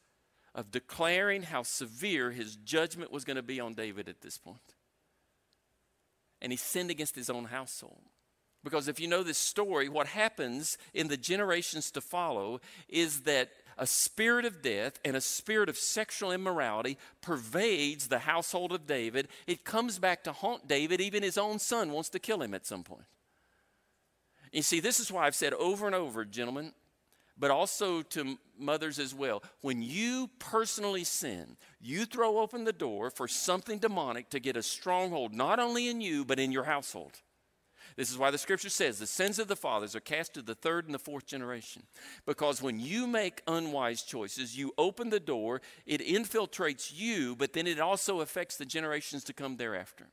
[0.54, 4.75] of declaring how severe his judgment was going to be on David at this point
[6.46, 8.04] and he sinned against his own household.
[8.64, 13.50] Because if you know this story, what happens in the generations to follow is that
[13.80, 19.28] a spirit of death and a spirit of sexual immorality pervades the household of David.
[19.48, 21.02] It comes back to haunt David.
[21.02, 23.06] Even his own son wants to kill him at some point.
[24.52, 26.74] You see, this is why I've said over and over, gentlemen,
[27.38, 29.44] but also to mothers as well.
[29.62, 34.64] When you personally sin, you throw open the door for something demonic to get a
[34.64, 37.22] stronghold, not only in you, but in your household.
[37.96, 40.56] This is why the scripture says the sins of the fathers are cast to the
[40.56, 41.84] third and the fourth generation.
[42.26, 47.68] Because when you make unwise choices, you open the door, it infiltrates you, but then
[47.68, 50.08] it also affects the generations to come thereafter.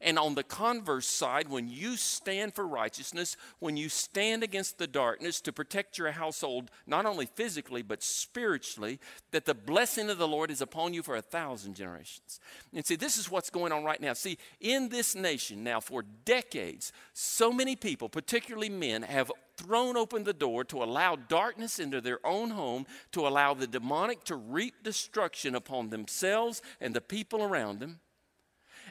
[0.00, 4.86] And on the converse side, when you stand for righteousness, when you stand against the
[4.86, 8.98] darkness to protect your household, not only physically, but spiritually,
[9.30, 12.40] that the blessing of the Lord is upon you for a thousand generations.
[12.74, 14.12] And see, this is what's going on right now.
[14.12, 20.24] See, in this nation now, for decades, so many people, particularly men, have thrown open
[20.24, 24.82] the door to allow darkness into their own home, to allow the demonic to reap
[24.82, 28.00] destruction upon themselves and the people around them.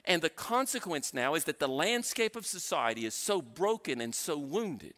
[0.05, 4.37] And the consequence now is that the landscape of society is so broken and so
[4.37, 4.93] wounded.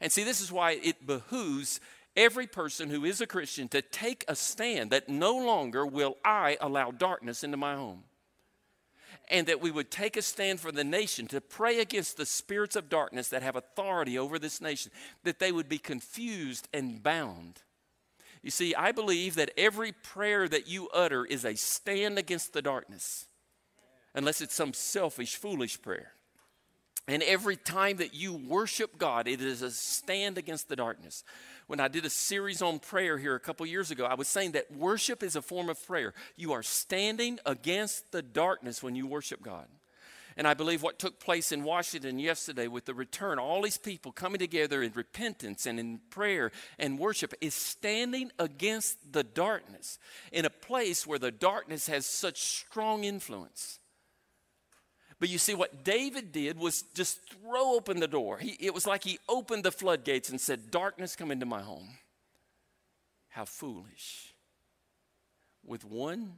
[0.00, 1.80] And see, this is why it behooves
[2.16, 6.56] every person who is a Christian to take a stand that no longer will I
[6.60, 8.04] allow darkness into my home.
[9.28, 12.74] And that we would take a stand for the nation to pray against the spirits
[12.74, 14.90] of darkness that have authority over this nation,
[15.22, 17.62] that they would be confused and bound.
[18.42, 22.62] You see, I believe that every prayer that you utter is a stand against the
[22.62, 23.26] darkness
[24.14, 26.12] unless it's some selfish, foolish prayer.
[27.08, 31.24] And every time that you worship God, it is a stand against the darkness.
[31.66, 34.52] When I did a series on prayer here a couple years ago, I was saying
[34.52, 36.14] that worship is a form of prayer.
[36.36, 39.66] You are standing against the darkness when you worship God.
[40.36, 44.12] And I believe what took place in Washington yesterday with the return, all these people
[44.12, 49.98] coming together in repentance and in prayer and worship, is standing against the darkness
[50.30, 53.79] in a place where the darkness has such strong influence.
[55.20, 58.38] But you see, what David did was just throw open the door.
[58.38, 61.90] He, it was like he opened the floodgates and said, Darkness, come into my home.
[63.28, 64.32] How foolish.
[65.62, 66.32] With one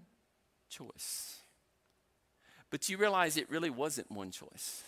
[0.69, 1.39] choice.
[2.71, 4.83] But you realize it really wasn't one choice.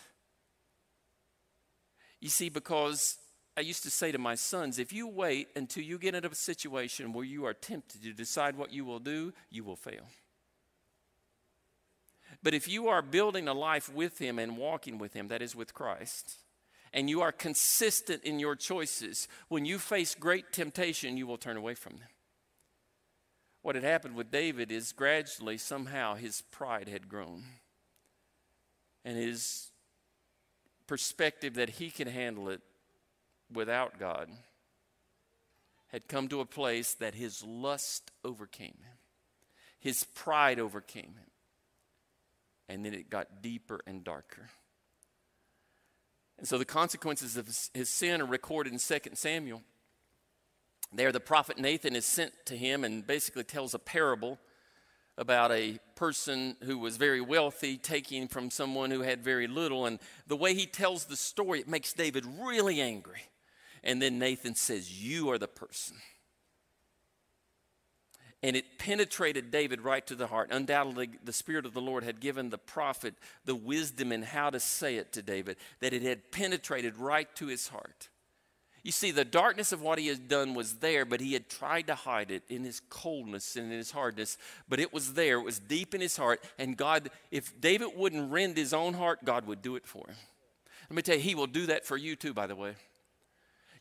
[2.20, 3.18] You see, because
[3.56, 6.34] I used to say to my sons, if you wait until you get into a
[6.34, 10.08] situation where you are tempted to decide what you will do, you will fail.
[12.44, 15.56] But if you are building a life with Him and walking with Him, that is
[15.56, 16.36] with Christ,
[16.92, 21.56] and you are consistent in your choices, when you face great temptation, you will turn
[21.56, 22.08] away from them.
[23.62, 27.44] What had happened with David is gradually, somehow, his pride had grown.
[29.06, 29.70] And his
[30.86, 32.60] perspective that he could handle it
[33.50, 34.28] without God
[35.88, 38.98] had come to a place that his lust overcame him,
[39.78, 41.30] his pride overcame him
[42.68, 44.48] and then it got deeper and darker.
[46.38, 49.62] And so the consequences of his sin are recorded in 2 Samuel.
[50.92, 54.38] There, the prophet Nathan is sent to him and basically tells a parable
[55.16, 59.86] about a person who was very wealthy taking from someone who had very little.
[59.86, 63.22] And the way he tells the story, it makes David really angry.
[63.82, 65.96] And then Nathan says, You are the person
[68.44, 70.50] and it penetrated David right to the heart.
[70.52, 73.14] Undoubtedly, the Spirit of the Lord had given the prophet
[73.46, 77.46] the wisdom in how to say it to David, that it had penetrated right to
[77.46, 78.10] his heart.
[78.82, 81.86] You see, the darkness of what he had done was there, but he had tried
[81.86, 84.36] to hide it in his coldness and in his hardness.
[84.68, 86.44] But it was there, it was deep in his heart.
[86.58, 90.16] And God, if David wouldn't rend his own heart, God would do it for him.
[90.90, 92.74] Let me tell you, he will do that for you too, by the way.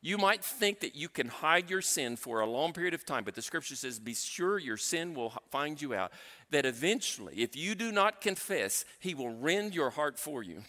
[0.05, 3.23] You might think that you can hide your sin for a long period of time,
[3.23, 6.11] but the scripture says, Be sure your sin will find you out.
[6.51, 10.63] That eventually, if you do not confess, He will rend your heart for you.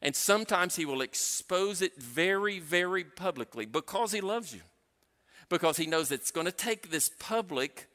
[0.00, 4.60] And sometimes He will expose it very, very publicly because He loves you.
[5.48, 7.88] Because He knows it's going to take this public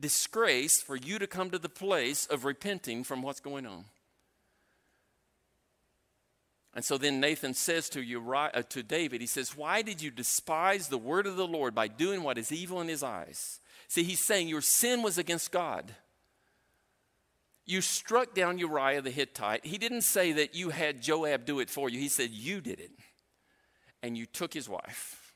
[0.00, 3.84] disgrace for you to come to the place of repenting from what's going on.
[6.76, 10.10] And so then Nathan says to, Uriah, uh, to David, he says, Why did you
[10.10, 13.60] despise the word of the Lord by doing what is evil in his eyes?
[13.88, 15.94] See, he's saying your sin was against God.
[17.64, 19.64] You struck down Uriah the Hittite.
[19.64, 22.78] He didn't say that you had Joab do it for you, he said you did
[22.78, 22.92] it.
[24.02, 25.32] And you took his wife.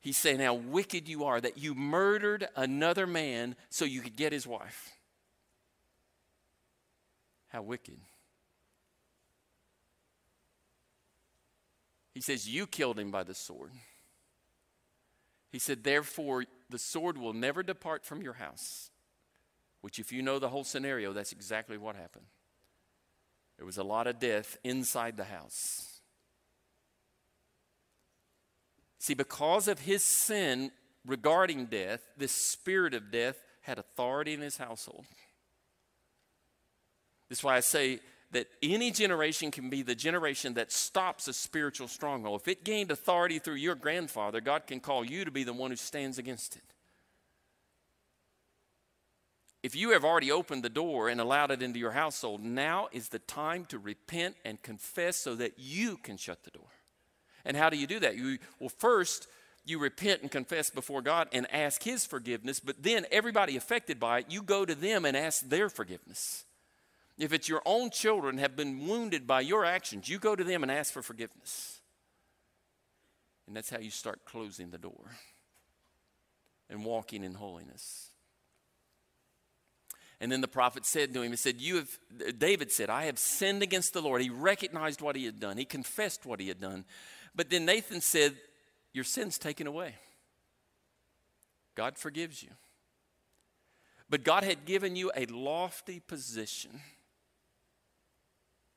[0.00, 4.32] He's saying how wicked you are that you murdered another man so you could get
[4.32, 4.92] his wife.
[7.48, 7.98] How wicked.
[12.14, 13.70] He says, You killed him by the sword.
[15.50, 18.90] He said, Therefore, the sword will never depart from your house.
[19.80, 22.26] Which, if you know the whole scenario, that's exactly what happened.
[23.56, 26.00] There was a lot of death inside the house.
[28.98, 30.70] See, because of his sin
[31.04, 35.04] regarding death, this spirit of death had authority in his household.
[37.28, 38.00] That's why I say
[38.32, 42.40] that any generation can be the generation that stops a spiritual stronghold.
[42.40, 45.70] If it gained authority through your grandfather, God can call you to be the one
[45.70, 46.62] who stands against it.
[49.62, 53.10] If you have already opened the door and allowed it into your household, now is
[53.10, 56.66] the time to repent and confess so that you can shut the door.
[57.44, 58.16] And how do you do that?
[58.16, 59.28] You, well, first,
[59.64, 64.20] you repent and confess before God and ask His forgiveness, but then everybody affected by
[64.20, 66.44] it, you go to them and ask their forgiveness.
[67.22, 70.64] If it's your own children have been wounded by your actions, you go to them
[70.64, 71.80] and ask for forgiveness.
[73.46, 75.12] And that's how you start closing the door
[76.68, 78.10] and walking in holiness.
[80.20, 83.20] And then the prophet said to him, He said, You have, David said, I have
[83.20, 84.20] sinned against the Lord.
[84.20, 86.84] He recognized what he had done, he confessed what he had done.
[87.36, 88.34] But then Nathan said,
[88.92, 89.94] Your sin's taken away.
[91.76, 92.50] God forgives you.
[94.10, 96.80] But God had given you a lofty position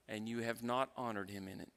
[0.07, 1.71] and you have not honored him in it.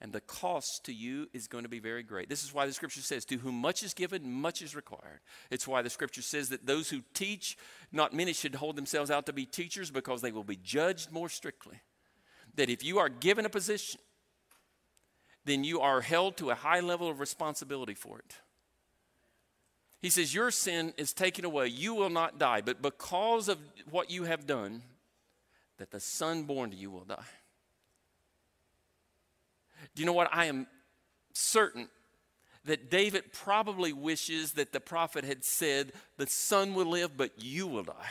[0.00, 2.28] And the cost to you is going to be very great.
[2.28, 5.20] This is why the scripture says, To whom much is given, much is required.
[5.50, 7.56] It's why the scripture says that those who teach,
[7.90, 11.30] not many should hold themselves out to be teachers because they will be judged more
[11.30, 11.80] strictly.
[12.56, 13.98] That if you are given a position,
[15.46, 18.34] then you are held to a high level of responsibility for it.
[20.02, 21.68] He says, Your sin is taken away.
[21.68, 22.60] You will not die.
[22.60, 24.82] But because of what you have done,
[25.78, 27.24] that the son born to you will die.
[29.94, 30.28] Do you know what?
[30.32, 30.66] I am
[31.32, 31.88] certain
[32.64, 37.66] that David probably wishes that the prophet had said, The son will live, but you
[37.66, 38.10] will die.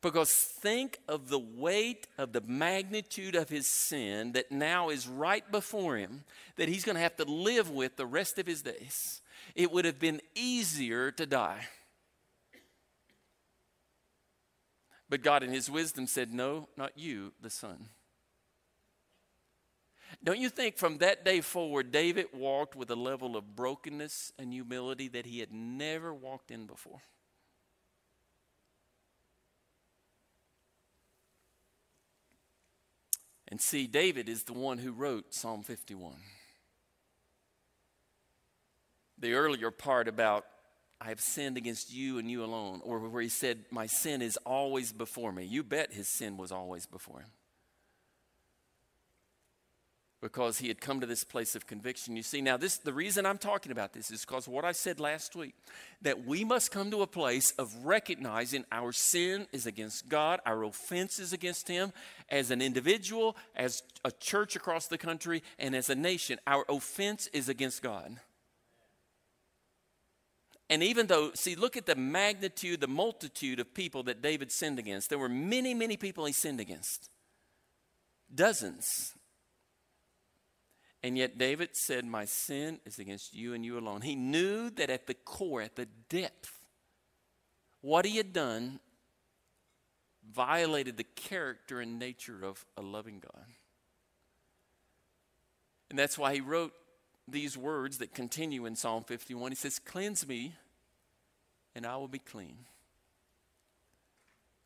[0.00, 5.50] Because think of the weight of the magnitude of his sin that now is right
[5.50, 6.24] before him,
[6.56, 9.20] that he's going to have to live with the rest of his days.
[9.54, 11.66] It would have been easier to die.
[15.08, 17.88] But God, in His wisdom, said, No, not you, the son.
[20.22, 24.52] Don't you think from that day forward, David walked with a level of brokenness and
[24.52, 27.02] humility that he had never walked in before?
[33.48, 36.14] And see, David is the one who wrote Psalm 51.
[39.18, 40.44] The earlier part about
[41.00, 42.80] I have sinned against you and you alone.
[42.82, 45.44] Or where he said, My sin is always before me.
[45.44, 47.30] You bet his sin was always before him.
[50.22, 52.16] Because he had come to this place of conviction.
[52.16, 54.98] You see, now this the reason I'm talking about this is because what I said
[54.98, 55.54] last week,
[56.00, 60.64] that we must come to a place of recognizing our sin is against God, our
[60.64, 61.92] offense is against him,
[62.30, 66.38] as an individual, as a church across the country, and as a nation.
[66.46, 68.18] Our offense is against God.
[70.68, 74.78] And even though, see, look at the magnitude, the multitude of people that David sinned
[74.78, 75.08] against.
[75.08, 77.08] There were many, many people he sinned against.
[78.34, 79.14] Dozens.
[81.02, 84.00] And yet David said, My sin is against you and you alone.
[84.00, 86.52] He knew that at the core, at the depth,
[87.80, 88.80] what he had done
[90.32, 93.46] violated the character and nature of a loving God.
[95.88, 96.72] And that's why he wrote
[97.28, 99.52] these words that continue in Psalm 51.
[99.52, 100.54] He says, Cleanse me,
[101.74, 102.58] and I will be clean.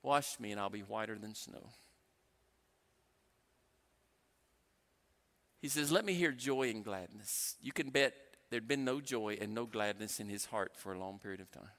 [0.02, 1.70] Wash me, and I'll be whiter than snow.
[5.60, 7.56] He says, Let me hear joy and gladness.
[7.62, 8.14] You can bet
[8.50, 11.50] there'd been no joy and no gladness in his heart for a long period of
[11.50, 11.70] time.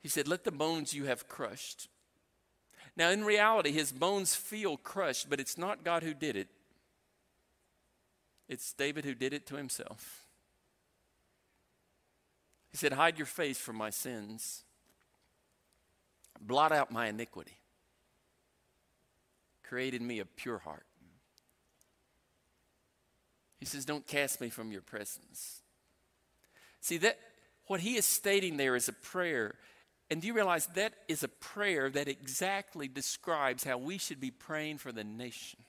[0.00, 1.88] He said, Let the bones you have crushed.
[2.96, 6.48] Now, in reality, his bones feel crushed, but it's not God who did it,
[8.48, 10.26] it's David who did it to himself.
[12.70, 14.64] He said, Hide your face from my sins,
[16.40, 17.58] blot out my iniquity,
[19.62, 20.86] create in me a pure heart.
[23.60, 25.62] He says, Don't cast me from your presence.
[26.80, 27.18] See, that
[27.66, 29.54] what he is stating there is a prayer.
[30.10, 34.30] And do you realize that is a prayer that exactly describes how we should be
[34.30, 35.60] praying for the nation?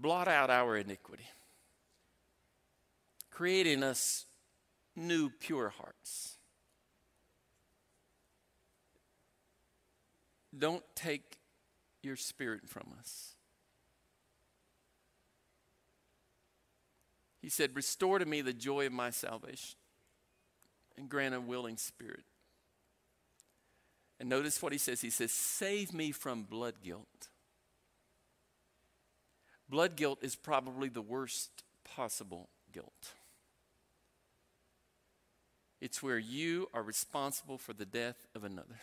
[0.00, 1.28] Blot out our iniquity,
[3.30, 4.26] creating us
[4.96, 6.38] new, pure hearts.
[10.56, 11.38] Don't take
[12.02, 13.34] your spirit from us.
[17.40, 19.76] He said, Restore to me the joy of my salvation
[20.96, 22.24] and grant a willing spirit.
[24.20, 25.00] And notice what he says.
[25.00, 27.28] He says, Save me from blood guilt
[29.68, 33.12] Blood guilt is probably the worst possible guilt.
[35.80, 38.80] It's where you are responsible for the death of another.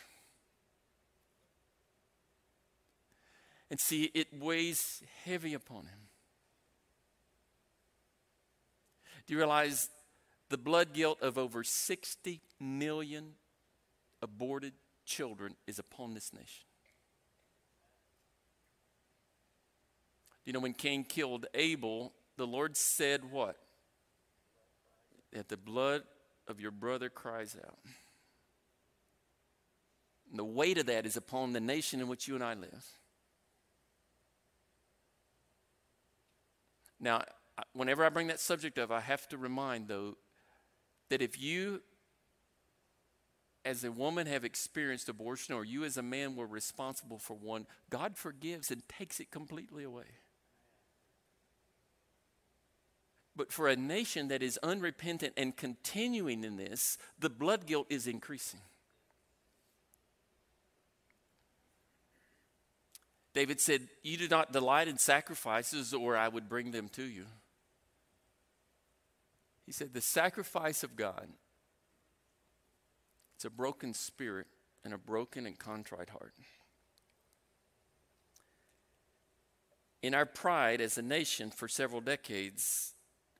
[3.70, 5.98] And see, it weighs heavy upon him.
[9.26, 9.88] Do you realize
[10.48, 13.32] the blood guilt of over 60 million
[14.20, 14.74] aborted
[15.06, 16.66] children is upon this nation?
[20.44, 23.56] You know, when Cain killed Abel, the Lord said what?
[25.32, 26.02] That the blood
[26.48, 27.78] of your brother cries out.
[30.30, 32.84] And the weight of that is upon the nation in which you and I live.
[36.98, 37.22] Now,
[37.72, 40.16] whenever I bring that subject up, I have to remind, though,
[41.10, 41.82] that if you,
[43.64, 47.66] as a woman, have experienced abortion, or you as a man were responsible for one,
[47.90, 50.06] God forgives and takes it completely away.
[53.34, 58.06] But for a nation that is unrepentant and continuing in this, the blood guilt is
[58.06, 58.60] increasing.
[63.34, 67.24] David said, You do not delight in sacrifices, or I would bring them to you.
[69.64, 71.28] He said, The sacrifice of God,
[73.36, 74.46] it's a broken spirit
[74.84, 76.34] and a broken and contrite heart.
[80.02, 82.94] In our pride as a nation for several decades,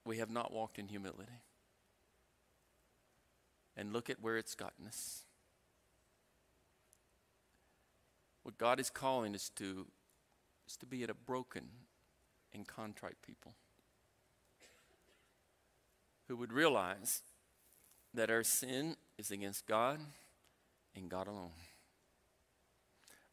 [0.05, 1.41] we have not walked in humility.
[3.77, 5.23] And look at where it's gotten us.
[8.43, 9.87] What God is calling us to
[10.67, 11.69] is to be at a broken
[12.53, 13.55] and contrite people
[16.29, 17.23] who would realize
[18.15, 20.01] that our sin is against God
[20.95, 21.51] and God alone.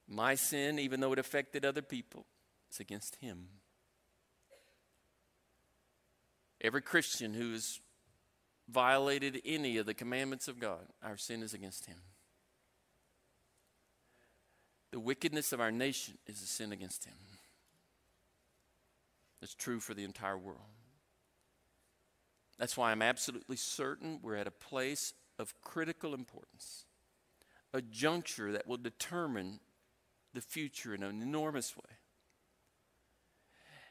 [0.07, 2.25] My sin, even though it affected other people,
[2.71, 3.47] is against Him.
[6.61, 7.79] Every Christian who has
[8.67, 11.97] violated any of the commandments of God, our sin is against Him.
[14.91, 17.13] The wickedness of our nation is a sin against Him.
[19.41, 20.59] It's true for the entire world.
[22.57, 26.85] That's why I'm absolutely certain we're at a place of critical importance,
[27.73, 29.61] a juncture that will determine
[30.33, 31.98] the future in an enormous way.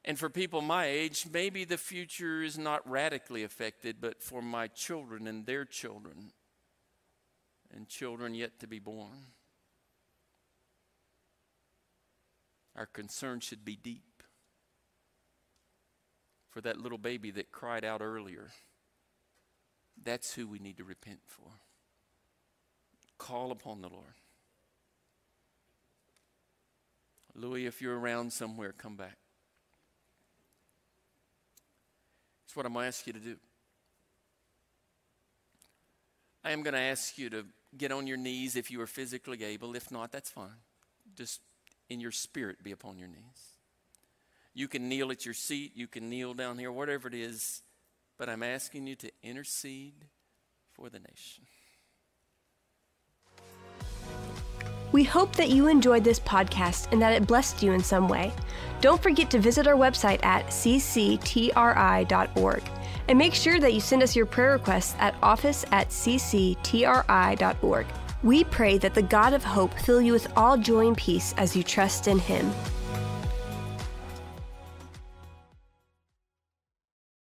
[0.08, 4.66] And for people my age, maybe the future is not radically affected, but for my
[4.66, 6.32] children and their children
[7.70, 9.26] and children yet to be born,
[12.74, 14.22] our concern should be deep
[16.48, 18.48] for that little baby that cried out earlier.
[20.02, 21.50] That's who we need to repent for.
[23.18, 24.14] Call upon the Lord.
[27.34, 29.18] Louis, if you're around somewhere, come back.
[32.48, 33.36] That's what I'm going to ask you to do.
[36.42, 37.44] I am going to ask you to
[37.76, 39.76] get on your knees if you are physically able.
[39.76, 40.56] If not, that's fine.
[41.14, 41.42] Just
[41.90, 43.58] in your spirit, be upon your knees.
[44.54, 47.60] You can kneel at your seat, you can kneel down here, whatever it is,
[48.16, 50.06] but I'm asking you to intercede
[50.72, 51.44] for the nation.
[54.98, 58.32] We hope that you enjoyed this podcast and that it blessed you in some way.
[58.80, 61.02] Don't forget to visit our website at cctri.org
[63.06, 67.86] and make sure that you send us your prayer requests at office at cctri.org.
[68.24, 71.54] We pray that the God of hope fill you with all joy and peace as
[71.54, 72.50] you trust in Him.